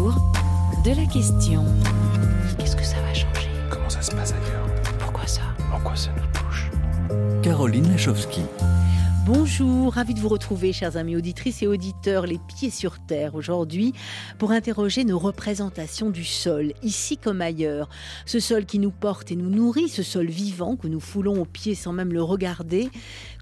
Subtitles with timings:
[0.00, 0.14] autour
[0.84, 1.64] de la question.
[2.58, 3.48] Qu'est-ce que ça va changer?
[3.70, 4.66] Comment ça se passe ailleurs?
[4.98, 5.42] Pourquoi ça?
[5.72, 6.70] En quoi ça nous touche?
[7.42, 8.42] Caroline Lachowski.
[9.26, 13.92] Bonjour, ravi de vous retrouver, chers amis auditrices et auditeurs, les pieds sur terre aujourd'hui,
[14.38, 17.90] pour interroger nos représentations du sol, ici comme ailleurs.
[18.24, 21.44] Ce sol qui nous porte et nous nourrit, ce sol vivant que nous foulons aux
[21.44, 22.90] pieds sans même le regarder.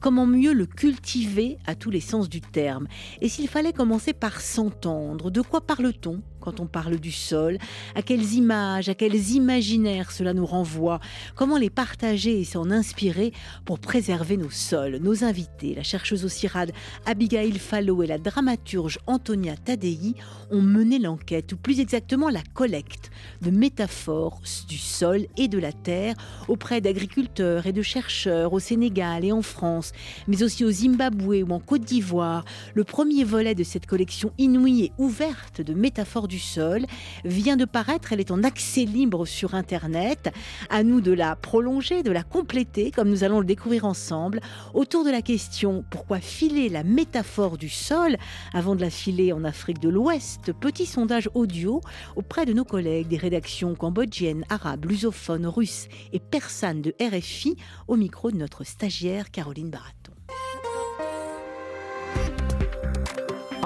[0.02, 2.88] Comment mieux le cultiver à tous les sens du terme?
[3.20, 6.20] Et s'il fallait commencer par s'entendre, de quoi parle-t-on?
[6.40, 7.58] Quand on parle du sol.
[7.94, 11.00] À quelles images, à quels imaginaires cela nous renvoie?
[11.34, 13.32] Comment les partager et s'en inspirer
[13.64, 14.98] pour préserver nos sols?
[15.02, 16.72] Nos invités, la chercheuse au CIRAD
[17.06, 20.14] Abigail Fallo et la dramaturge Antonia Tadei
[20.50, 23.10] ont mené l'enquête, ou plus exactement la collecte
[23.42, 26.14] de métaphores du sol et de la terre
[26.48, 29.92] auprès d'agriculteurs et de chercheurs au Sénégal et en France,
[30.26, 32.44] mais aussi au Zimbabwe ou en Côte d'Ivoire.
[32.74, 36.86] Le premier volet de cette collection inouïe et ouverte de métaphores du sol
[37.24, 38.12] vient de paraître.
[38.12, 40.32] Elle est en accès libre sur Internet.
[40.70, 44.40] À nous de la prolonger, de la compléter, comme nous allons le découvrir ensemble,
[44.74, 48.16] autour de la question pourquoi filer la métaphore du sol?
[48.52, 51.80] Avant de la filer en Afrique de l'Ouest Petit sondage audio
[52.16, 57.96] auprès de nos collègues des rédactions cambodgiennes, arabes, lusophones, russes et persanes de RFI au
[57.96, 60.12] micro de notre stagiaire Caroline Baraton.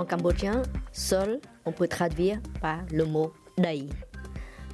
[0.02, 3.86] En cambodgien, sol, on peut traduire par le mot dai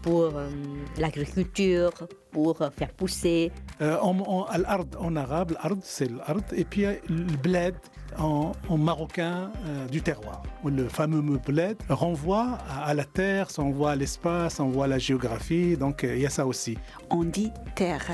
[0.01, 0.49] pour euh,
[0.97, 1.93] l'agriculture,
[2.31, 3.53] pour euh, faire pousser.
[3.83, 7.75] Euh, en, en, al-ard en arabe, l'ard c'est l'ard, et puis le bled
[8.19, 10.43] en, en marocain euh, du terroir.
[10.65, 14.89] Le fameux mot bled renvoie à, à la terre, ça envoie à l'espace, envoie à
[14.89, 16.79] la géographie, donc il y a ça aussi.
[17.11, 18.07] On dit terre.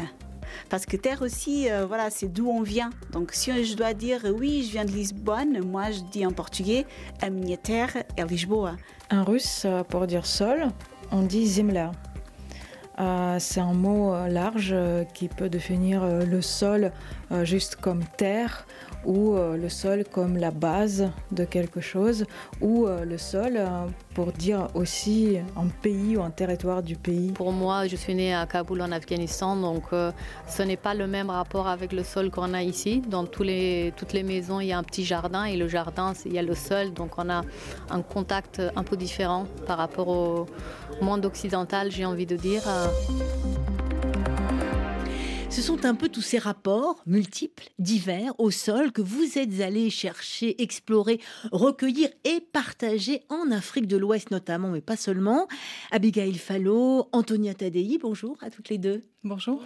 [0.68, 2.90] Parce que terre aussi, euh, voilà, c'est d'où on vient.
[3.12, 6.86] Donc si je dois dire oui, je viens de Lisbonne, moi je dis en portugais
[7.20, 8.76] a minha terra é Lisboa.
[9.10, 10.68] Un russe, euh, pour dire sol,
[11.10, 11.92] on dit Zimla.
[13.00, 16.92] Euh, c'est un mot euh, large euh, qui peut définir euh, le sol
[17.32, 18.66] euh, juste comme terre
[19.04, 22.24] ou euh, le sol comme la base de quelque chose
[22.60, 27.32] ou euh, le sol euh, pour dire aussi un pays ou un territoire du pays.
[27.32, 31.30] Pour moi, je suis née à Kaboul en Afghanistan, donc ce n'est pas le même
[31.30, 33.02] rapport avec le sol qu'on a ici.
[33.08, 36.32] Dans les, toutes les maisons, il y a un petit jardin et le jardin, il
[36.32, 37.42] y a le sol, donc on a
[37.90, 40.46] un contact un peu différent par rapport au
[41.00, 42.62] monde occidental, j'ai envie de dire.
[45.54, 49.88] Ce sont un peu tous ces rapports multiples, divers, au sol que vous êtes allés
[49.88, 51.20] chercher, explorer,
[51.52, 55.46] recueillir et partager en Afrique de l'Ouest notamment, mais pas seulement.
[55.92, 59.04] Abigail Fallo, Antonia Tadei, bonjour à toutes les deux.
[59.26, 59.64] Bonjour.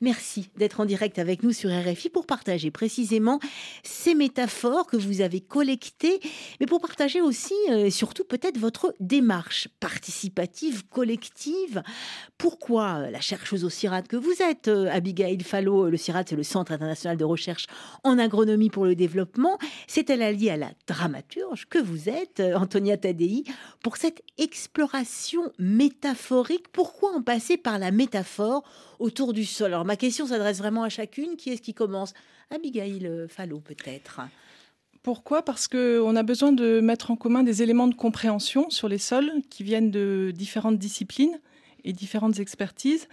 [0.00, 3.38] Merci d'être en direct avec nous sur RFI pour partager précisément
[3.84, 6.18] ces métaphores que vous avez collectées,
[6.58, 11.84] mais pour partager aussi, euh, surtout peut-être votre démarche participative, collective.
[12.38, 16.28] Pourquoi euh, la chercheuse au CIRAD que vous êtes, euh, Abigail Fallo, euh, le CIRAD
[16.28, 17.68] c'est le Centre international de recherche
[18.02, 23.44] en agronomie pour le développement, c'est-elle alliée à la dramaturge que vous êtes, Antonia Tadei,
[23.80, 28.64] pour cette exploration métaphorique Pourquoi en passer par la métaphore
[28.98, 31.36] autour du sol Alors ma question s'adresse vraiment à chacune.
[31.36, 32.14] Qui est-ce qui commence?
[32.50, 34.20] Abigail euh, Fallo peut-être.
[35.02, 35.42] Pourquoi?
[35.44, 39.32] Parce qu'on a besoin de mettre en commun des éléments de compréhension sur les sols
[39.50, 41.40] qui viennent de différentes disciplines
[41.82, 43.08] et différentes expertises.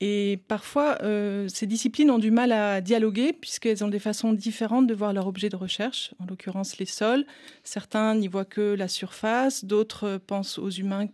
[0.00, 4.86] Et parfois, euh, ces disciplines ont du mal à dialoguer puisqu'elles ont des façons différentes
[4.86, 7.24] de voir leur objet de recherche, en l'occurrence les sols.
[7.62, 11.06] Certains n'y voient que la surface, d'autres pensent aux humains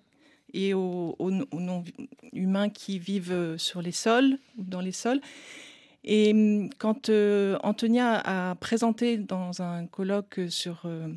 [0.55, 1.17] et aux,
[1.53, 5.21] non-humains qui vivent euh, sur les sols ou dans les sols.
[6.05, 11.09] Et hum, quand euh, Antonia a présenté dans un colloque sur euh,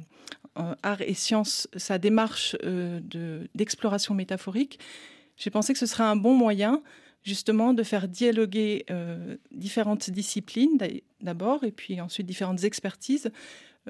[0.83, 4.79] art et sciences sa démarche de- d'exploration métaphorique,
[5.37, 6.81] j'ai pensé que ce serait un bon moyen
[7.23, 8.85] justement de faire dialoguer
[9.51, 10.87] différentes disciplines d'a-
[11.21, 13.31] d'abord et puis ensuite différentes expertises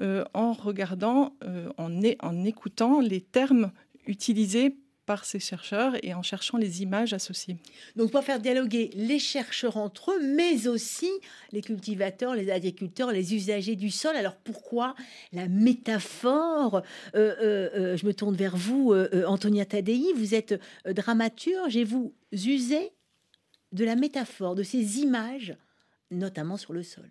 [0.00, 1.34] en regardant,
[1.78, 3.72] en écoutant les termes
[4.06, 7.56] utilisés par ces chercheurs et en cherchant les images associées.
[7.96, 11.10] Donc pour faire dialoguer les chercheurs entre eux, mais aussi
[11.52, 14.16] les cultivateurs, les agriculteurs, les usagers du sol.
[14.16, 14.94] Alors pourquoi
[15.32, 16.82] la métaphore
[17.14, 18.94] Euh, euh, euh, Je me tourne vers vous,
[19.26, 20.12] Antonia Tadei.
[20.14, 22.92] Vous êtes dramaturge et vous usez
[23.72, 25.56] de la métaphore, de ces images,
[26.10, 27.10] notamment sur le sol.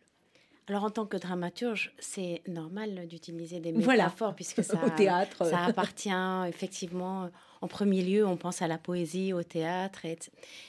[0.68, 4.06] Alors en tant que dramaturge, c'est normal d'utiliser des Voilà.
[4.06, 5.46] métaphores puisque ça, Au théâtre.
[5.46, 6.10] ça appartient
[6.48, 7.30] effectivement
[7.64, 10.04] en premier lieu, on pense à la poésie, au théâtre.
[10.04, 10.18] Et,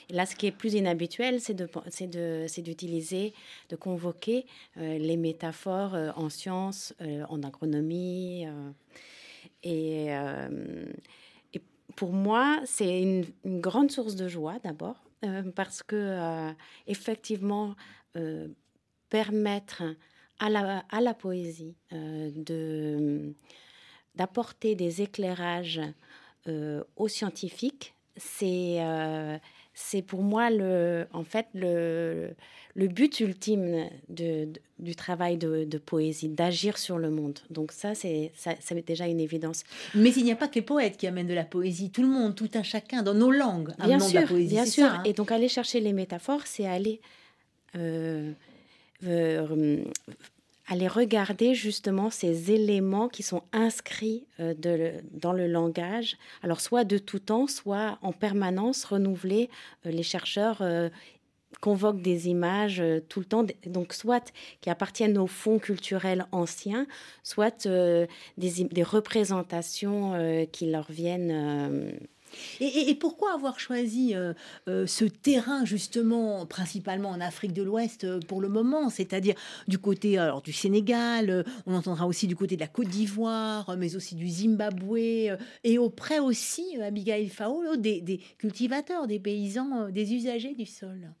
[0.09, 3.33] là, ce qui est plus inhabituel, c'est de, c'est de, d'utiliser,
[3.67, 4.45] de convoquer
[4.77, 8.47] euh, les métaphores euh, en sciences, euh, en agronomie.
[9.63, 10.07] et,
[11.53, 11.61] et
[11.97, 13.25] pour moi, c'est une,
[13.59, 15.03] grande source de joie d'abord,
[15.53, 16.53] parce que
[16.87, 17.75] effectivement,
[19.15, 19.83] permettre
[20.39, 23.33] à la, à la poésie de
[24.15, 25.81] d'apporter des éclairages
[26.95, 28.79] aux scientifiques, c'est
[29.75, 32.33] c'est pour moi le, en fait le,
[32.75, 34.47] le but ultime de,
[34.79, 37.39] du travail de, poésie, d'agir sur le monde.
[37.49, 39.63] Donc ça, c'est ça, ça déjà une évidence.
[39.93, 41.91] Mais il n'y a pas que les poètes qui amènent de la poésie.
[41.91, 44.55] Tout le monde, tout un chacun, dans nos langues, bien sûr, de la poésie.
[44.55, 44.87] Bien sûr.
[44.87, 45.03] Ça, hein.
[45.03, 47.01] Et donc aller chercher les métaphores, c'est aller
[47.75, 48.31] euh,
[49.03, 49.83] euh,
[50.67, 54.53] aller regarder justement ces éléments qui sont inscrits euh,
[55.11, 59.49] dans le langage, alors soit de tout temps, soit en permanence renouvelés.
[59.85, 60.89] Euh, les chercheurs euh,
[61.61, 66.85] convoquent des images tout le temps, donc soit qui appartiennent au fond culturel ancien,
[67.23, 71.97] soit des, représentations qui leur viennent
[72.59, 74.33] et, pourquoi avoir choisi euh,
[74.67, 79.35] euh, ce terrain justement, principalement en Afrique de l'Ouest euh, pour le moment, c'est-à-dire
[79.67, 83.95] du côté alors du Sénégal, on entendra aussi du côté de la Côte d'Ivoire, mais
[83.95, 90.53] aussi du Zimbabwe et auprès aussi, Abigail Faolo, des, des cultivateurs, des paysans, des usagers
[90.55, 91.11] du sol.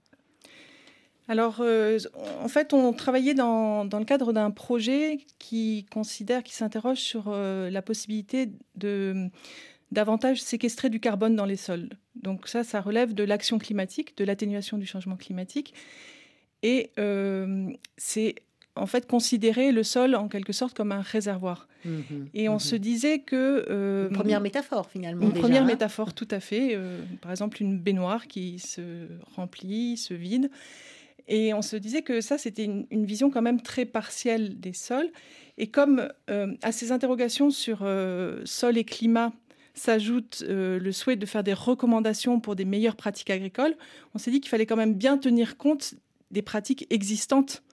[1.27, 6.99] Alors, en fait, on travaillait dans, dans le cadre d'un projet qui considère, qui s'interroge
[6.99, 9.29] sur la possibilité de
[9.91, 11.89] davantage séquestrer du carbone dans les sols.
[12.15, 15.73] Donc ça, ça relève de l'action climatique, de l'atténuation du changement climatique.
[16.63, 18.35] Et euh, c'est
[18.75, 21.67] en fait considérer le sol en quelque sorte comme un réservoir.
[21.85, 22.59] Mhm, et on mhm.
[22.59, 23.65] se disait que...
[23.69, 25.25] Euh, une première métaphore finalement.
[25.27, 25.67] Une première hein.
[25.67, 26.71] métaphore, tout à fait.
[26.73, 30.49] Euh, par exemple, une baignoire qui se remplit, se vide.
[31.27, 34.73] Et on se disait que ça, c'était une, une, vision quand même très partielle des
[34.73, 35.09] sols.
[35.57, 37.87] Et comme à ces interrogations sur
[38.43, 39.31] sol et climat,
[39.75, 43.75] s'ajoute euh, le souhait de faire des recommandations pour des meilleures pratiques agricoles,
[44.13, 45.95] on s'est dit qu'il fallait quand même bien tenir compte
[46.31, 47.63] des pratiques existantes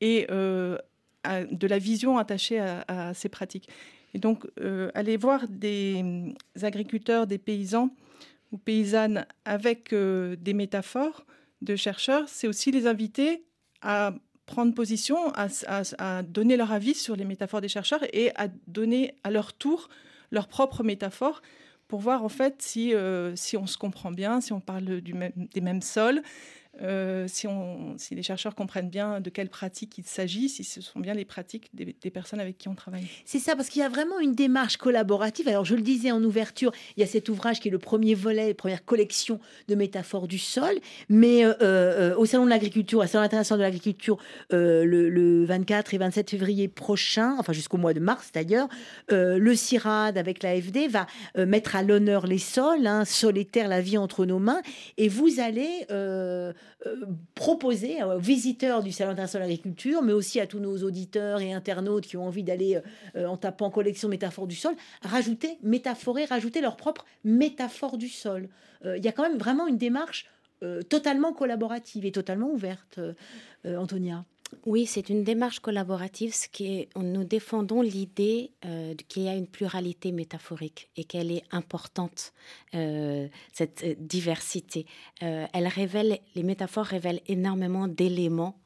[0.00, 0.78] et euh,
[1.50, 3.68] de la vision attachée à, ces pratiques.
[4.14, 7.90] Et donc, euh, aller voir des agriculteurs, des paysans
[8.50, 11.26] ou paysannes avec des métaphores
[11.60, 13.44] de chercheurs, c'est aussi les inviter
[13.82, 14.14] à
[14.46, 19.30] prendre position, à, donner leur avis sur les métaphores des chercheurs et à donner à
[19.30, 19.90] leur tour
[20.30, 21.42] leur propre métaphore
[21.88, 25.14] pour voir en fait si, euh, si on se comprend bien, si on parle du
[25.14, 26.22] même, des mêmes sols,
[26.82, 30.80] euh, si, on, si, les chercheurs comprennent bien de quelles pratiques il s'agit, si ce
[30.80, 33.06] sont bien les pratiques des, personnes avec qui on travaille.
[33.24, 35.48] C'est ça, parce qu'il y a vraiment une démarche collaborative.
[35.48, 38.14] Alors, je le disais en ouverture, il y a cet ouvrage qui est le premier
[38.14, 40.74] volet, première collection de métaphores du sol,
[41.08, 44.18] mais euh, euh, au Salon de l'Agriculture, au Salon international de l'Agriculture,
[44.50, 48.68] le, 24 et 27 février prochain, enfin jusqu'au mois de mars d'ailleurs,
[49.10, 53.80] le CIRAD avec l'AFD va mettre à l'honneur les sols, hein, sol et terre, la
[53.80, 54.60] vie entre nos mains,
[54.96, 55.86] et vous allez
[57.34, 62.06] proposer aux visiteurs du Salon international de mais aussi à tous nos auditeurs et internautes
[62.06, 62.80] qui ont envie d'aller
[63.16, 68.48] euh, en tapant collection métaphore du sol, rajouter, métaphorer, rajouter leur propre métaphore du sol.
[68.84, 70.26] Euh, il y a quand même vraiment une démarche
[70.88, 72.98] totalement collaborative et totalement ouverte,
[73.64, 74.24] Antonia.
[74.66, 76.34] Oui, c'est une démarche collaborative.
[76.34, 81.30] Ce qui est, nous défendons l'idée euh, qu'il y a une pluralité métaphorique et qu'elle
[81.30, 82.32] est importante,
[82.74, 84.86] euh, cette euh, diversité.
[85.20, 88.56] elle révèle, les métaphores révèlent énormément d'éléments.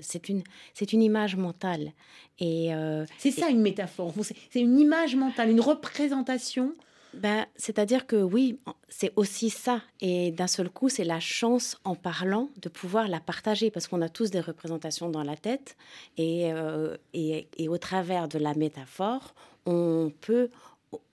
[0.00, 0.42] c'est une,
[0.74, 1.92] c'est une image mentale.
[2.38, 2.70] Et
[3.18, 4.14] c'est ça une métaphore.
[4.22, 6.74] C'est une image mentale, une représentation
[7.16, 8.58] ben, C'est-à-dire que oui,
[8.88, 9.82] c'est aussi ça.
[10.00, 14.02] Et d'un seul coup, c'est la chance en parlant de pouvoir la partager parce qu'on
[14.02, 15.76] a tous des représentations dans la tête.
[16.16, 20.50] Et, euh, et, et, au travers de la métaphore, on peut,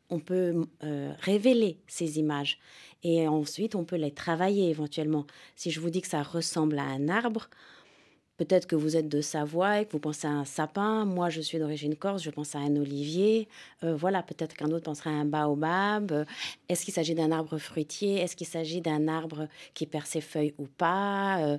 [0.09, 2.59] on peut euh, révéler ces images.
[3.03, 5.25] Et ensuite, on peut les travailler éventuellement.
[5.55, 7.49] Si je vous dis que ça ressemble à un arbre,
[8.37, 11.05] Peut-être que vous êtes de Savoie et que vous pensez à un sapin.
[11.05, 13.47] Moi, je suis d'origine corse, je pense à un olivier.
[13.83, 16.25] Euh, voilà, peut-être qu'un autre penserait à un baobab.
[16.67, 18.15] Est-ce qu'il s'agit d'un arbre fruitier?
[18.15, 21.43] Est-ce qu'il s'agit d'un arbre qui perd ses feuilles ou pas?
[21.43, 21.57] Euh,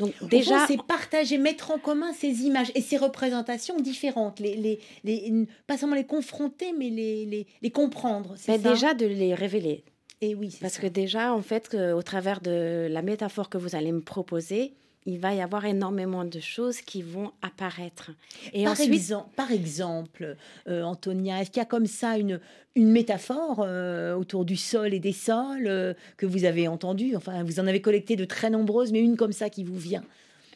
[0.00, 4.40] Donc déjà, c'est partager, mettre en commun ces images et ces représentations différentes.
[4.40, 8.34] Les, les, pas seulement les confronter, mais les, les, comprendre.
[8.48, 9.84] Mais déjà de les révéler.
[10.20, 13.92] Et oui, parce que déjà, en fait, au travers de la métaphore que vous allez
[13.92, 14.74] me proposer,
[15.08, 18.10] il va y avoir énormément de choses qui vont apparaître.
[18.52, 20.36] Et par, exemple, par exemple,
[20.68, 22.40] euh, Antonia, est-ce qu'il y a comme ça une,
[22.74, 27.16] une métaphore euh, autour du sol et des sols euh, que vous avez entendue?
[27.16, 30.04] Enfin, vous en avez collecté de très nombreuses, mais une comme ça qui vous vient.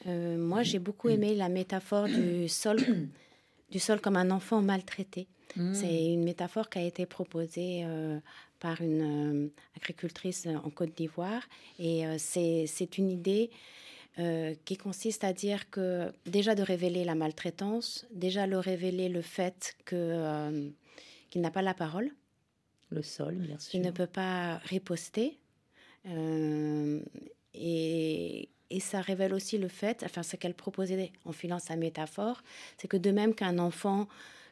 [0.05, 2.77] moi, j'ai beaucoup aimé la métaphore du sol,
[3.71, 5.29] du sol comme un enfant maltraité.
[5.57, 5.73] Mm.
[5.73, 7.87] C'est une métaphore qui a été proposée
[8.61, 11.43] par une agricultrice en Côte d'Ivoire.
[11.79, 13.51] Et c'est une idée
[14.17, 19.75] qui consiste à dire que déjà de révéler la maltraitance, déjà le révéler le fait
[19.85, 20.71] que
[21.31, 22.11] qu'il n'a pas la parole.
[22.91, 23.75] Le sol, bien sûr.
[23.75, 25.39] Il ne peut pas riposter.
[27.55, 32.43] et, et ça révèle aussi le fait, enfin ce qu'elle proposait en filant sa métaphore,
[32.79, 34.09] c'est que de même qu'un enfant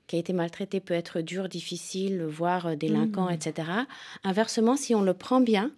[0.06, 3.34] qui a été maltraité peut être dur, difficile, voire euh, délinquant, mmh.
[3.34, 3.68] etc.
[4.24, 5.72] Inversement, si on le prend bien,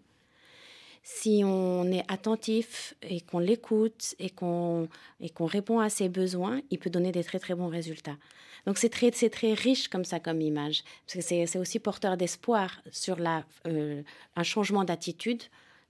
[1.02, 4.88] si on est attentif et qu'on l'écoute et qu'on
[5.20, 8.16] et qu'on répond à ses besoins, il peut donner des très très bons résultats.
[8.66, 12.16] Donc c'est très c'est très riche comme ça comme image parce que c'est aussi porteur
[12.16, 14.02] d'espoir sur la euh,
[14.36, 15.42] un changement d'attitude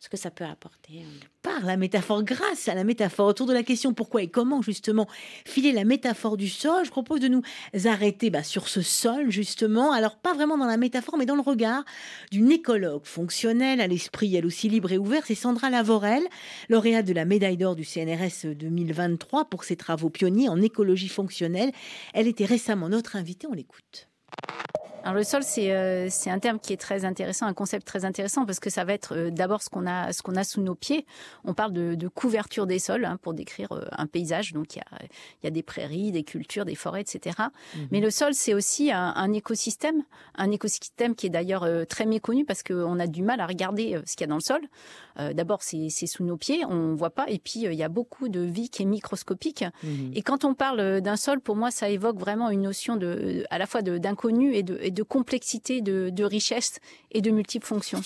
[0.03, 0.95] ce que ça peut apporter.
[0.95, 1.27] Euh.
[1.43, 5.07] Par la métaphore, grâce à la métaphore, autour de la question pourquoi et comment justement
[5.47, 7.43] filer la métaphore du sol, je propose de nous
[7.85, 11.41] arrêter bah, sur ce sol justement, alors pas vraiment dans la métaphore, mais dans le
[11.41, 11.85] regard
[12.33, 16.25] d'une écologue fonctionnelle, à l'esprit elle aussi libre et ouvert, c'est Sandra Lavorel,
[16.69, 21.71] lauréate de la médaille d'or du CNRS 2023 pour ses travaux pionniers en écologie fonctionnelle.
[22.13, 24.09] Elle était récemment notre invitée, on l'écoute.
[25.03, 28.47] Alors le sol, euh, c'est un terme qui est très intéressant, un concept très intéressant
[28.47, 30.77] parce que ça va être euh, d'abord ce qu'on a ce qu'on a sous nos
[30.77, 31.07] pieds.
[31.45, 34.53] On parle de, de couverture des sols hein, pour décrire euh, un paysage.
[34.53, 35.03] Donc il y a
[35.43, 37.37] il y a des prairies, des cultures, des forêts, etc.
[37.75, 37.89] Mhm.
[37.91, 40.05] Mais le sol, c'est aussi un, un, écosystème,
[40.37, 44.15] un écosystème qui est d'ailleurs très méconnu parce qu'on a du mal à regarder ce
[44.15, 44.61] qu'il y a dans le sol.
[45.35, 48.41] d'abord, c'est sous nos pieds, on voit pas, et puis il y a beaucoup de
[48.41, 49.65] vie qui est microscopique.
[49.83, 50.13] Mhm.
[50.15, 53.59] Et quand on parle d'un sol, pour moi, ça évoque vraiment une notion de à
[53.59, 53.83] la fois
[54.29, 56.79] et de de complexité, de, richesse
[57.11, 58.03] et de multiples fonctions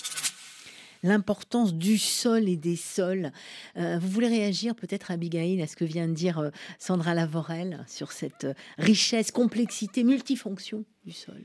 [1.03, 3.31] l'importance du sol et des sols.
[3.77, 7.85] Euh, vous voulez réagir peut-être, Abigail, à ce que vient de dire euh, Sandra Lavorel
[7.87, 11.41] sur cette euh, richesse, complexité, multifonction du sol?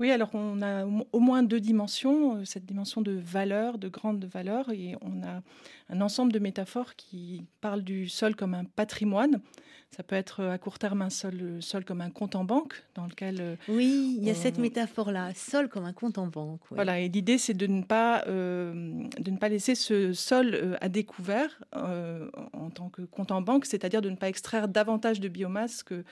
[0.00, 4.70] Oui, alors on a au moins deux dimensions, cette dimension de valeur, de grande valeur,
[4.70, 5.42] et on a
[5.90, 9.40] un ensemble de métaphores qui parlent du sol comme un patrimoine,
[9.90, 13.06] ça peut être à court terme un sol, sol comme un compte en banque, dans
[13.06, 13.40] lequel.
[13.40, 16.60] Euh, oui, il y a cette métaphore-là, sol comme un compte en banque.
[16.70, 18.72] Voilà, et l'idée c'est de ne pas euh,
[19.18, 23.66] de ne pas laisser ce sol euh, à découvert en tant que compte en banque,
[23.66, 26.04] c'est-à-dire de ne pas extraire davantage de biomasse que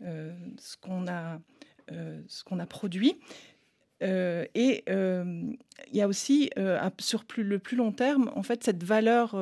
[0.00, 1.38] ce qu'on a
[1.88, 3.14] ce qu'on a produit.
[4.00, 5.56] et il
[5.92, 6.50] y a aussi,
[6.98, 9.34] sur plus, le plus long terme, en fait, cette valeur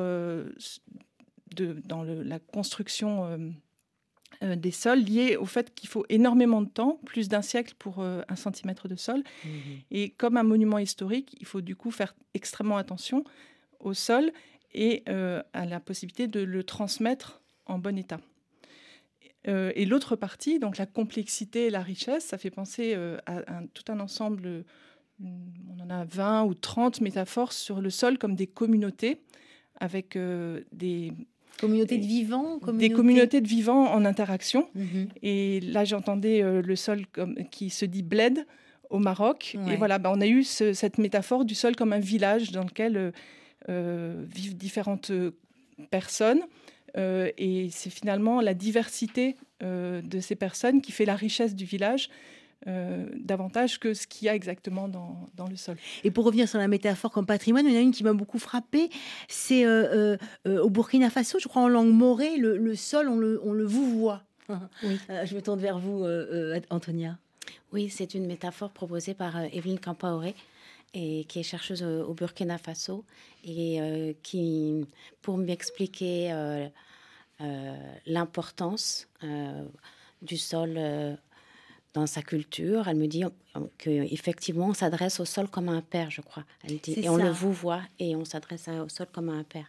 [1.61, 3.37] dans la construction euh,
[4.43, 7.99] euh, des sols liée au fait qu'il faut énormément de temps, plus d'un siècle pour
[7.99, 9.23] euh, un centimètre de sol.
[9.45, 9.49] Mmh
[9.91, 13.23] et comme un monument historique, il faut du coup faire extrêmement attention
[13.79, 14.31] au sol
[14.73, 18.19] et à la possibilité de le transmettre en bon état.
[19.45, 22.95] Et l'autre partie, donc la complexité et la richesse, ça fait penser
[23.25, 24.63] à, tout un ensemble,
[25.21, 29.21] on en a 20 ou 30 métaphores sur le sol comme des communautés
[29.79, 30.17] avec
[30.71, 31.11] des,
[31.59, 34.67] Communauté de vivants Des communautés de vivants en interaction.
[34.75, 35.07] Mhm.
[35.21, 38.45] Et là, j'entendais euh, le sol comme, qui se dit bled
[38.89, 39.55] au Maroc.
[39.69, 42.97] Et voilà, bah, on a eu cette métaphore du sol comme un village dans lequel
[42.97, 43.11] euh,
[43.69, 45.11] euh, vivent différentes
[45.89, 46.41] personnes.
[46.95, 52.09] Et c'est finalement la diversité de ces personnes qui fait la richesse du village.
[52.67, 55.75] Euh, davantage que ce qu'il y a exactement dans, dans, le sol.
[56.05, 58.13] Et pour revenir sur la métaphore comme patrimoine, il y en a une qui m'a
[58.13, 58.89] beaucoup frappée,
[59.27, 60.15] c'est euh,
[60.47, 63.51] euh, au Burkina Faso, je crois en langue morée, le, le sol, on le, on
[63.51, 64.23] le vous voit.
[64.83, 64.97] Oui.
[65.25, 66.05] je me tourne vers vous,
[66.69, 67.17] Antonia.
[67.71, 70.35] Oui, c'est une métaphore proposée par Evelyne Campaoré
[70.93, 73.03] et qui est chercheuse au Burkina Faso
[73.43, 74.85] et qui,
[75.21, 76.69] pour m'expliquer
[78.05, 79.07] l'importance
[80.21, 81.17] du sol
[81.93, 82.87] dans sa culture.
[82.87, 83.23] Elle me dit
[83.77, 86.43] qu'effectivement, on s'adresse au sol comme à un père, je crois.
[86.63, 89.43] Elle dit, et on le vous voit et on s'adresse au sol comme à un
[89.43, 89.67] père.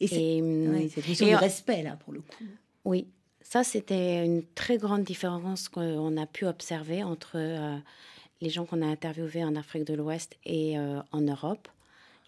[0.00, 2.44] Et c'est une question de respect, là, pour le coup.
[2.84, 3.06] Oui,
[3.42, 7.76] ça, c'était une très grande différence qu'on a pu observer entre euh,
[8.40, 11.68] les gens qu'on a interviewés en Afrique de l'Ouest et euh, en Europe.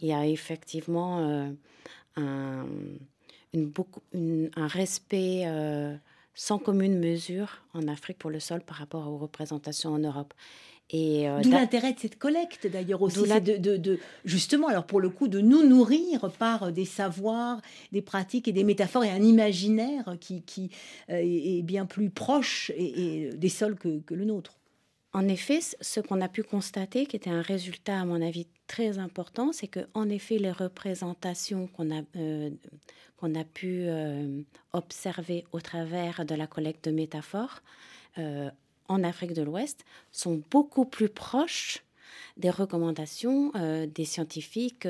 [0.01, 1.51] Il y a effectivement euh,
[2.17, 2.67] un,
[3.53, 5.47] une, beaucoup, un respect
[6.35, 10.35] sans commune mesure en Afrique pour le sol par rapport aux représentations en Europe.
[10.91, 15.09] Et euh, D'où l'intérêt de cette collecte d'ailleurs aussi, de, de, justement, alors pour le
[15.09, 20.17] coup, de nous nourrir par des savoirs, des pratiques et des métaphores et un imaginaire
[20.21, 20.71] qui, qui
[21.09, 24.59] euh, est bien plus proche et, des sols que, que le nôtre.
[25.15, 28.99] En effet, ce qu'on a pu constater, qui était un résultat à mon avis très
[28.99, 32.51] important, c'est que en effet les représentations qu'on a euh,
[33.19, 34.41] qu'on a pu euh,
[34.73, 37.63] observer au travers de la collecte de métaphores,
[38.17, 38.51] euh,
[38.89, 41.85] en Afrique de l'Ouest sont beaucoup plus proches
[42.37, 43.53] des recommandations
[43.87, 44.87] des scientifiques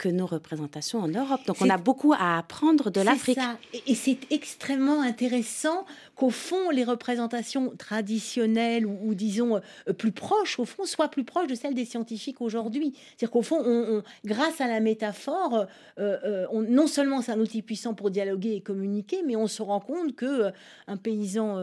[0.00, 1.42] que nos représentations en Europe.
[1.46, 3.38] Donc on a beaucoup à apprendre de l'Afrique.
[3.86, 5.84] Et, c'est extrêmement intéressant
[6.16, 11.48] qu'au fond, les représentations traditionnelles ou, disons euh, plus proches, au fond, soient plus proches
[11.48, 12.94] de celles des scientifiques aujourd'hui.
[12.96, 15.66] C'est-à-dire qu'au fond, on, grâce à la métaphore,
[15.98, 19.48] euh, euh, on, non seulement c'est un outil puissant pour dialoguer et communiquer, mais on
[19.48, 20.50] se rend compte que
[20.86, 21.56] un paysan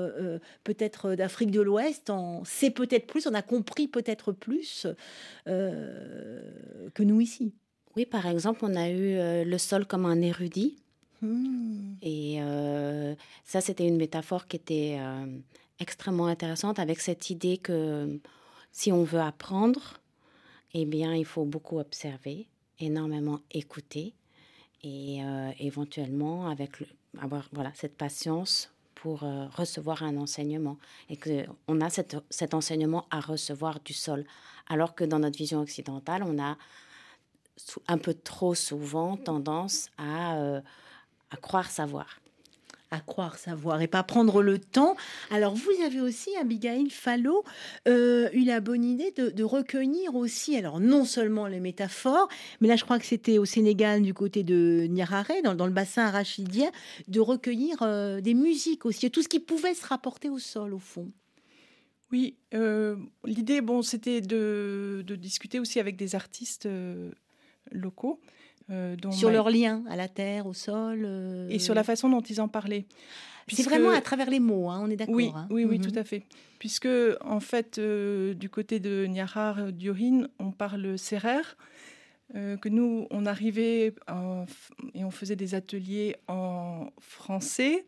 [0.63, 4.85] peut-être d'Afrique de l'Ouest en sait peut-être plus, on a compris peut-être plus
[5.45, 7.53] que nous ici.
[7.97, 10.77] Oui, par exemple, on a eu euh, le sol comme un érudit.
[11.23, 11.95] Hmm.
[12.03, 15.25] Et euh, ça, c'était une métaphore qui était euh,
[15.79, 18.19] extrêmement intéressante avec cette idée que
[18.71, 19.95] si on veut apprendre,
[20.75, 22.47] eh bien, il faut beaucoup observer,
[22.79, 24.13] énormément écouter
[24.83, 25.21] et
[25.59, 26.83] éventuellement avec
[27.19, 29.21] avoir voilà, cette patience pour
[29.55, 30.77] recevoir un enseignement
[31.09, 34.23] et qu'on a cet enseignement à recevoir du sol.
[34.69, 36.57] Alors que dans notre vision occidentale, on a
[37.87, 40.61] un peu trop souvent tendance à, euh,
[41.31, 42.19] à croire savoir
[42.91, 44.95] à croire savoir et pas prendre le temps.
[45.29, 47.43] Alors vous avez aussi, Abigail Fallot,
[47.87, 52.27] euh, eu la bonne idée de, recueillir aussi, alors non seulement les métaphores,
[52.61, 56.05] mais là je crois que c'était au Sénégal du côté de Niarare, dans, le bassin
[56.05, 56.71] arachidien,
[57.07, 60.79] de recueillir euh, des musiques aussi, tout ce qui pouvait se rapporter au sol au
[60.79, 61.11] fond.
[62.11, 62.37] Oui,
[63.25, 66.65] l'idée, bon, c'était de, de, discuter aussi avec des artistes
[67.71, 68.19] locaux.
[68.69, 71.03] Euh, sur leur lien à la terre, au sol.
[71.05, 72.85] Euh, Et sur la façon dont ils en parlaient.
[73.47, 75.15] C'est vraiment à travers les mots, hein, on est d'accord.
[75.15, 75.47] Oui, hein.
[75.49, 75.85] oui, oui, mhm.
[75.85, 76.23] tout à fait.
[76.59, 76.89] Puisque,
[77.21, 81.55] en fait, euh, du côté de Niarar, d'Urine, on parle serrère,
[82.33, 83.95] que nous, on arrivait
[84.93, 87.85] et on faisait des ateliers en français,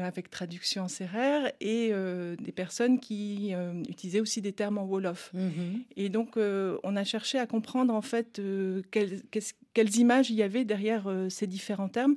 [0.00, 4.84] avec traduction en serrère, et euh, des personnes qui euh, utilisaient aussi des termes en
[4.84, 5.30] Wolof.
[5.34, 5.82] Mhm.
[5.96, 8.40] Et donc, on a cherché à comprendre en fait
[8.90, 9.22] quelles,
[9.74, 12.16] quelles, images il y avait derrière ces différents termes.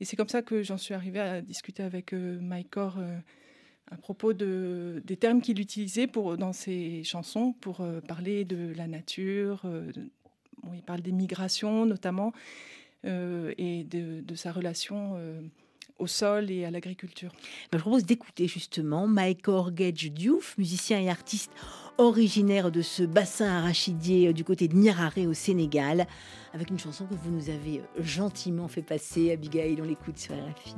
[0.00, 2.98] Et c'est comme ça que j'en suis arrivée à discuter avec Maïkor
[3.90, 8.88] à propos de, des termes qu'il utilisait pour, dans ses chansons pour parler de la
[8.88, 9.62] nature.
[10.74, 12.32] il parle des migrations notamment
[13.04, 15.16] et de, de, sa relation
[15.98, 17.32] au sol et à l'agriculture.
[17.72, 21.50] Je propose d'écouter justement Maïkor Gedj Diouf, musicien et artiste
[21.98, 26.06] originaire de ce bassin arachidier euh, du côté de Niraré au Sénégal,
[26.52, 30.34] avec une chanson que vous nous avez euh, gentiment fait passer, Abigail, on l'écoute sur
[30.34, 30.74] RFI.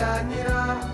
[0.00, 0.89] 것이 아니라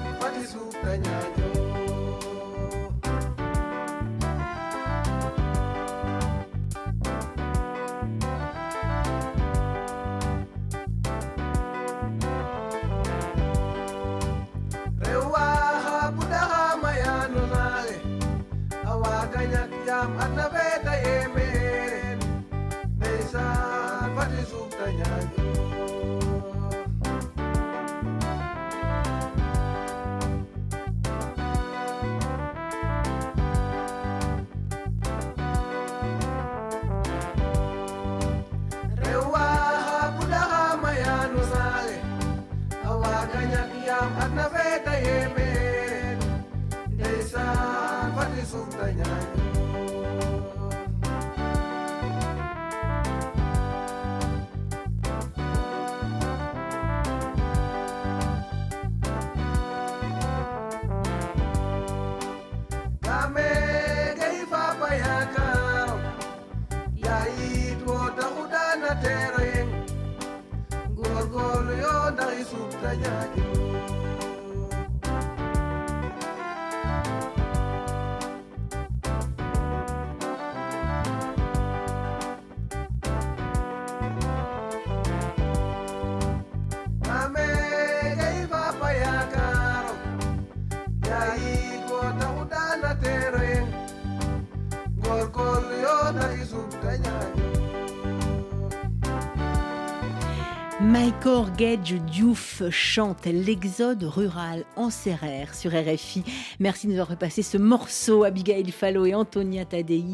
[101.13, 101.16] ください。
[101.59, 106.23] Gedge Diouf chante l'exode rural en Serrère sur RFI.
[106.61, 110.05] Merci de nous avoir repassé ce morceau, Abigail Fallo et Antonia Tadei.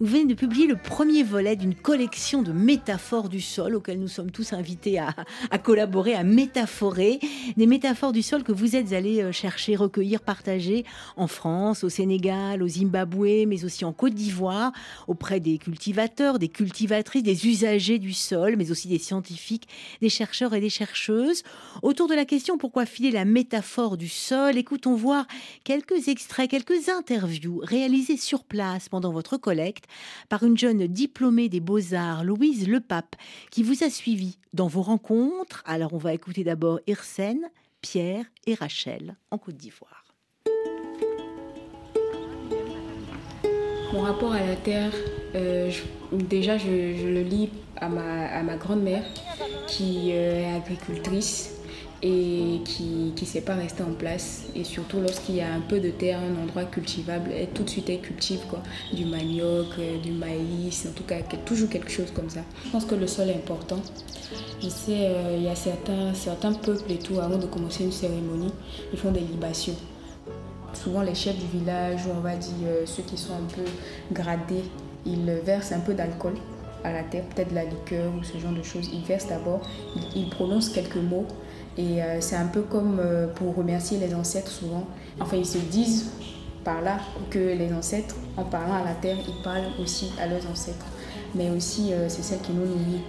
[0.00, 4.08] Vous venez de publier le premier volet d'une collection de métaphores du sol auquel nous
[4.08, 5.14] sommes tous invités à,
[5.50, 7.20] à, collaborer, à métaphorer.
[7.58, 10.86] Des métaphores du sol que vous êtes allés euh, chercher, recueillir, partager
[11.18, 14.72] en France, au Sénégal, au Zimbabwe, mais aussi en Côte d'Ivoire,
[15.08, 19.68] auprès des cultivateurs, des cultivatrices, des usagers du sol, mais aussi des scientifiques,
[20.00, 21.42] des chercheurs et des chercheuses.
[21.82, 25.26] Autour de la question pourquoi filer la métaphore du sol, écoutons voir
[25.64, 29.84] quelques extraits, quelques interviews réalisées sur place pendant votre collecte
[30.28, 33.16] par une jeune diplômée des beaux-arts, Louise Lepape,
[33.50, 35.62] qui vous a suivi dans vos rencontres.
[35.66, 40.04] Alors on va écouter d'abord Irsène, Pierre et Rachel en Côte d'Ivoire.
[43.92, 44.92] Mon rapport à la terre,
[45.36, 45.82] euh, je,
[46.22, 49.02] déjà je, le lis à ma, à ma grand-mère
[49.66, 51.50] qui euh, est agricultrice
[52.02, 54.44] et qui ne sait pas rester en place.
[54.54, 57.70] Et surtout lorsqu'il y a un peu de terre, un endroit cultivable, elle, tout de
[57.70, 58.62] suite elle cultive quoi.
[58.92, 62.40] du manioc, euh, du maïs, en tout cas toujours quelque chose comme ça.
[62.64, 63.80] Je pense que le sol est important.
[64.62, 67.92] Je sais, euh, il y a certains, certains peuples et tout, avant de commencer une
[67.92, 68.52] cérémonie,
[68.92, 69.76] ils font des libations
[70.74, 73.62] souvent les chefs du village, ou on va dire ceux qui sont un peu
[74.12, 74.64] gradés,
[75.06, 76.34] ils versent un peu d'alcool
[76.84, 78.90] à la terre, peut-être de la liqueur ou ce genre de choses.
[78.92, 79.62] Ils versent d'abord,
[79.96, 81.26] ils, ils, prononcent quelques mots
[81.76, 84.86] et euh, c'est un peu comme euh, pour remercier les ancêtres souvent.
[85.20, 86.10] Enfin, ils se disent
[86.62, 86.98] par là
[87.30, 90.86] que les ancêtres, en parlant à la terre, ils parlent aussi à leurs ancêtres.
[91.34, 93.02] Mais aussi, euh, c'est celle qui nous nourrit.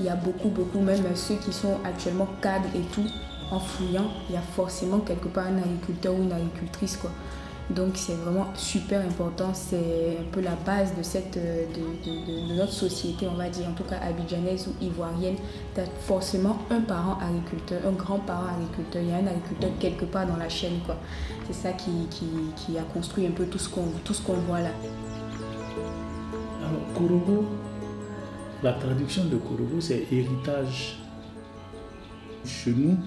[0.00, 3.06] Il y a beaucoup, beaucoup, même ceux qui sont actuellement cadres et tout,
[3.50, 6.96] en fouillant, il y a forcément quelque part un agriculteur ou une agricultrice.
[6.96, 7.10] Quoi.
[7.70, 12.72] Donc c'est vraiment super important, c'est un peu la base de, cette, de, de, notre
[12.72, 15.36] société, on va dire, en tout cas abidjanaise ou ivoirienne.
[15.74, 20.04] Tu as forcément un parent agriculteur, un grand-parent agriculteur, il y a un agriculteur quelque
[20.04, 20.78] part dans la chaîne.
[21.46, 23.86] C'est ça qui, qui, qui, a construit un peu tout ce qu'on
[24.26, 24.70] qu'on voit là.
[26.60, 27.46] Alors, Korobo,
[28.62, 30.98] la traduction de Korobo, c'est héritage.
[32.44, 32.98] Chez nous,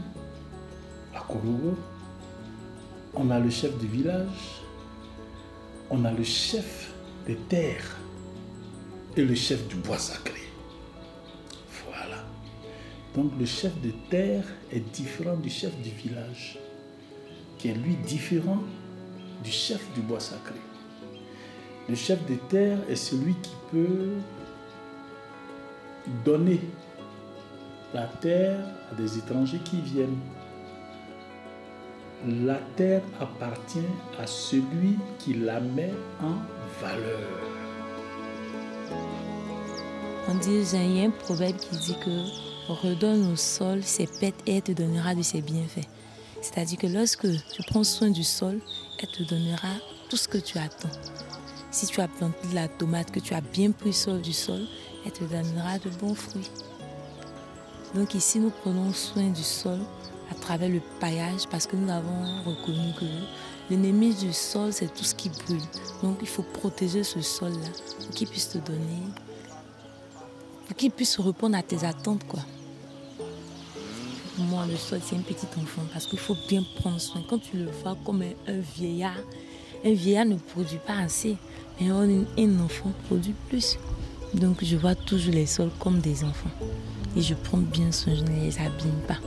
[1.15, 1.75] à Korobo,
[3.19, 4.61] on a le chef du village,
[5.89, 6.93] on a le chef
[7.25, 7.97] des terres
[9.15, 10.41] et le chef du bois sacré.
[11.85, 12.23] Voilà.
[13.15, 16.59] Donc le chef de terre est différent du chef du village,
[17.57, 18.59] qui est lui différent
[19.43, 20.59] du chef du bois sacré.
[21.89, 24.11] Le chef de terre est celui qui peut
[26.23, 26.61] donner
[27.93, 28.59] la terre
[28.91, 30.19] à des étrangers qui viennent
[32.25, 33.79] la terre appartient
[34.19, 36.37] à celui qui la met en
[36.81, 37.29] valeur.
[40.29, 44.41] On dit, il y a un proverbe qui dit que redonne au sol ses pètes
[44.45, 45.87] et elle te donnera de ses bienfaits.
[46.41, 48.59] C'est-à-dire que lorsque tu prends soin du sol,
[48.99, 49.73] elle te donnera
[50.09, 50.91] tout ce que tu attends.
[51.71, 54.61] Si tu as planté de la tomate, que tu as bien pris soin du sol,
[55.05, 56.49] elle te donnera de bons fruits.
[57.95, 59.79] Donc ici, nous prenons soin du sol
[60.31, 63.05] à travers le paillage parce que nous avons reconnu que
[63.69, 65.61] l'ennemi du sol, c'est tout ce qui brûle.
[66.03, 69.03] Donc il faut protéger ce sol-là pour qu'il puisse te donner,
[70.67, 72.25] pour qu'il puisse répondre à tes attentes.
[72.27, 72.41] quoi.
[74.35, 77.23] Pour moi, le sol, c'est un petit enfant parce qu'il faut bien prendre soin.
[77.27, 79.17] Quand tu le vois comme un vieillard,
[79.83, 81.37] un vieillard ne produit pas assez,
[81.79, 83.77] mais un, enfant produit plus.
[84.33, 86.51] Donc je vois toujours les sols comme des enfants.
[87.15, 89.17] Et je prends bien soin, je ne les abîme pas.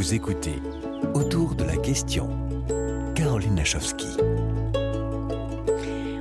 [0.00, 0.54] Vous écoutez
[1.12, 2.30] Autour de la question.
[3.14, 4.06] Caroline Nachowski.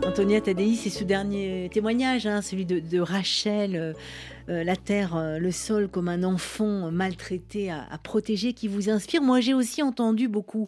[0.05, 3.93] Antonia Tadei, c'est ce dernier témoignage, hein, celui de, Rachel, euh,
[4.49, 9.21] euh, la terre, euh, le sol comme un enfant maltraité à protéger, qui vous inspire.
[9.21, 10.67] Moi, j'ai aussi entendu beaucoup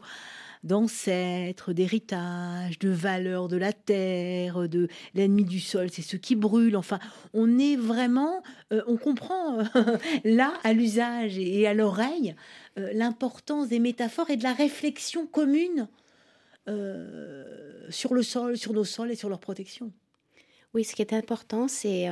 [0.64, 6.76] d'ancêtres, d'héritage, de valeurs de la terre, de l'ennemi du sol, c'est ce qui brûle.
[6.78, 7.00] Enfin,
[7.34, 9.64] on est vraiment, euh, on comprend euh,
[10.24, 12.36] là, à l'usage et à l'oreille,
[12.78, 15.88] euh, l'importance des métaphores et de la réflexion commune
[17.90, 19.92] sur le sol, sur nos sols et sur leur protection.
[20.74, 22.08] Oui, ce qui est important, c'est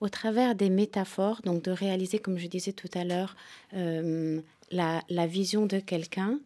[0.00, 3.34] au travers des métaphores, donc de réaliser, comme je disais tout à l'heure,
[3.72, 6.38] la, vision de quelqu'un,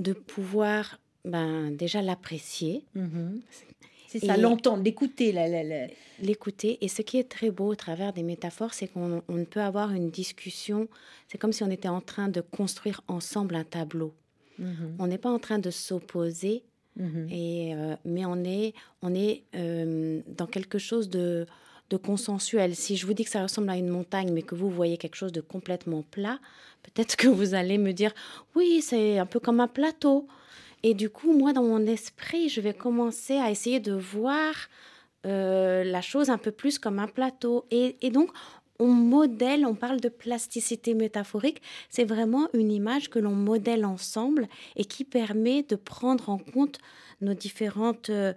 [0.00, 2.84] de pouvoir ben, déjà l'apprécier.
[2.94, 3.38] Mmh.
[4.08, 5.32] C'est ça, l'entendre, l'écouter.
[6.20, 6.78] L'écouter.
[6.80, 10.10] Et ce qui est très beau au travers des métaphores, c'est qu'on peut avoir une
[10.10, 10.88] discussion.
[11.28, 14.12] C'est comme si on était en train de construire ensemble un tableau.
[14.58, 14.96] Mhm.
[14.98, 16.64] On n'est pas en train de s'opposer,
[16.96, 17.28] mhm.
[17.30, 21.46] et euh, mais on est, on est euh, dans quelque chose de,
[21.90, 22.74] de consensuel.
[22.76, 25.16] Si je vous dis que ça ressemble à une montagne, mais que vous voyez quelque
[25.16, 26.38] chose de complètement plat,
[26.82, 28.12] peut-être que vous allez me dire,
[28.54, 30.26] oui, c'est un peu comme un plateau.
[30.82, 34.54] Et du coup, moi, dans mon esprit, je vais commencer à essayer de voir
[35.26, 37.66] euh, la chose un peu plus comme un plateau.
[37.70, 38.30] Et, donc,
[38.78, 44.48] on modèle, on parle de plasticité métaphorique, c'est vraiment une image que l'on modèle ensemble
[44.76, 46.78] et qui permet de prendre en compte
[47.20, 48.32] nos différentes euh,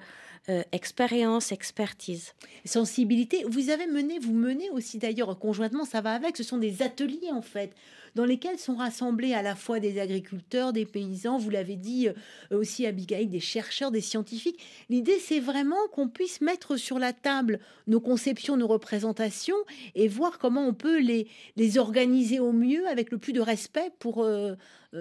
[0.49, 2.33] euh, expérience, expertise.
[2.65, 3.45] Sensibilité.
[3.47, 7.31] Vous avez mené, vous menez aussi d'ailleurs conjointement, ça va avec, ce sont des ateliers
[7.31, 7.71] en fait,
[8.15, 12.59] dans lesquels sont rassemblés à la fois des agriculteurs, des paysans, vous l'avez dit euh,
[12.59, 14.59] aussi Abigail, des chercheurs, des scientifiques.
[14.89, 19.55] L'idée c'est vraiment qu'on puisse mettre sur la table nos conceptions, nos représentations
[19.95, 23.91] et voir comment on peut les, les organiser au mieux avec le plus de respect
[23.97, 24.55] pour euh,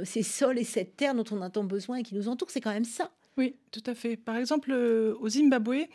[0.04, 2.52] ces sols et cette terre dont on a tant besoin et qui nous entourent.
[2.52, 3.10] C'est quand même ça.
[3.38, 4.16] Oui, tout à fait.
[4.16, 5.86] Par exemple, euh, au Zimbabwe,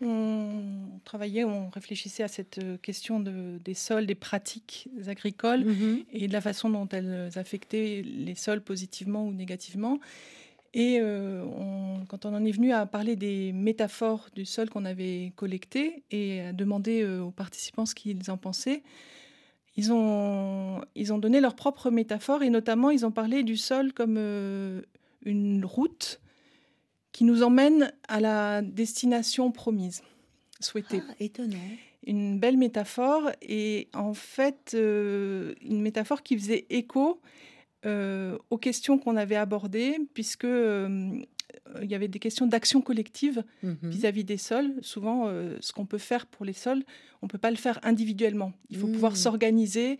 [0.00, 6.04] on travaillait, on réfléchissait à cette euh, question de, des sols, des pratiques agricoles mhm.
[6.12, 10.00] et de la façon dont elles affectaient les sols positivement ou négativement.
[10.72, 11.44] Et euh,
[12.08, 16.40] quand on en est venu à parler des métaphores du sol qu'on avait collectées et
[16.40, 18.82] à demander aux participants ce qu'ils en pensaient,
[19.76, 23.92] ils ont, ils ont donné leurs propres métaphores et notamment ils ont parlé du sol
[23.92, 24.18] comme
[25.24, 26.20] une route
[27.14, 30.02] qui nous emmène à la destination promise,
[30.58, 31.00] souhaitée.
[31.08, 31.56] Ah, étonnant.
[32.06, 37.20] Une belle métaphore et en fait euh, une métaphore qui faisait écho
[37.86, 41.12] euh, aux questions qu'on avait abordées, puisque euh,
[41.80, 43.76] il y avait des questions d'action collective mhm.
[43.84, 44.74] vis-à-vis des sols.
[44.82, 45.28] Souvent,
[45.60, 46.82] ce qu'on peut faire pour les sols,
[47.22, 48.52] on ne peut pas le faire individuellement.
[48.70, 49.16] Il faut pouvoir mmh.
[49.16, 49.98] s'organiser,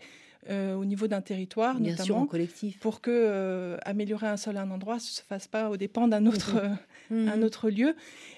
[0.51, 2.77] euh, au niveau d'un territoire, notamment, collectif.
[2.77, 6.07] pour que euh, améliorer un sol à un endroit ne se fasse pas au dépend
[6.07, 6.77] d'un autre, mmh.
[7.11, 7.43] Euh, un mmh.
[7.43, 7.95] autre lieu.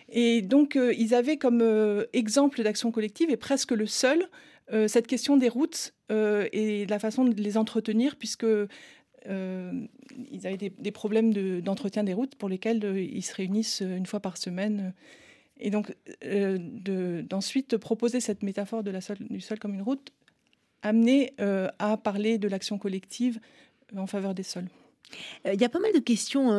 [0.09, 1.61] Et donc, ils avaient comme
[2.13, 4.29] exemple d'action collective, et presque le seul,
[4.87, 8.45] cette question des routes et la façon de les entretenir, puisque
[9.25, 14.37] ils avaient des, problèmes d'entretien des routes pour lesquels ils se réunissent une fois par
[14.37, 14.93] semaine.
[15.59, 18.99] Et donc, d'ensuite proposer cette métaphore de la
[19.29, 20.13] du sol comme une route
[20.81, 23.39] amener euh, à parler de l'action collective
[23.95, 24.69] euh, en faveur des sols.
[25.45, 26.51] Euh, il y a pas mal de questions,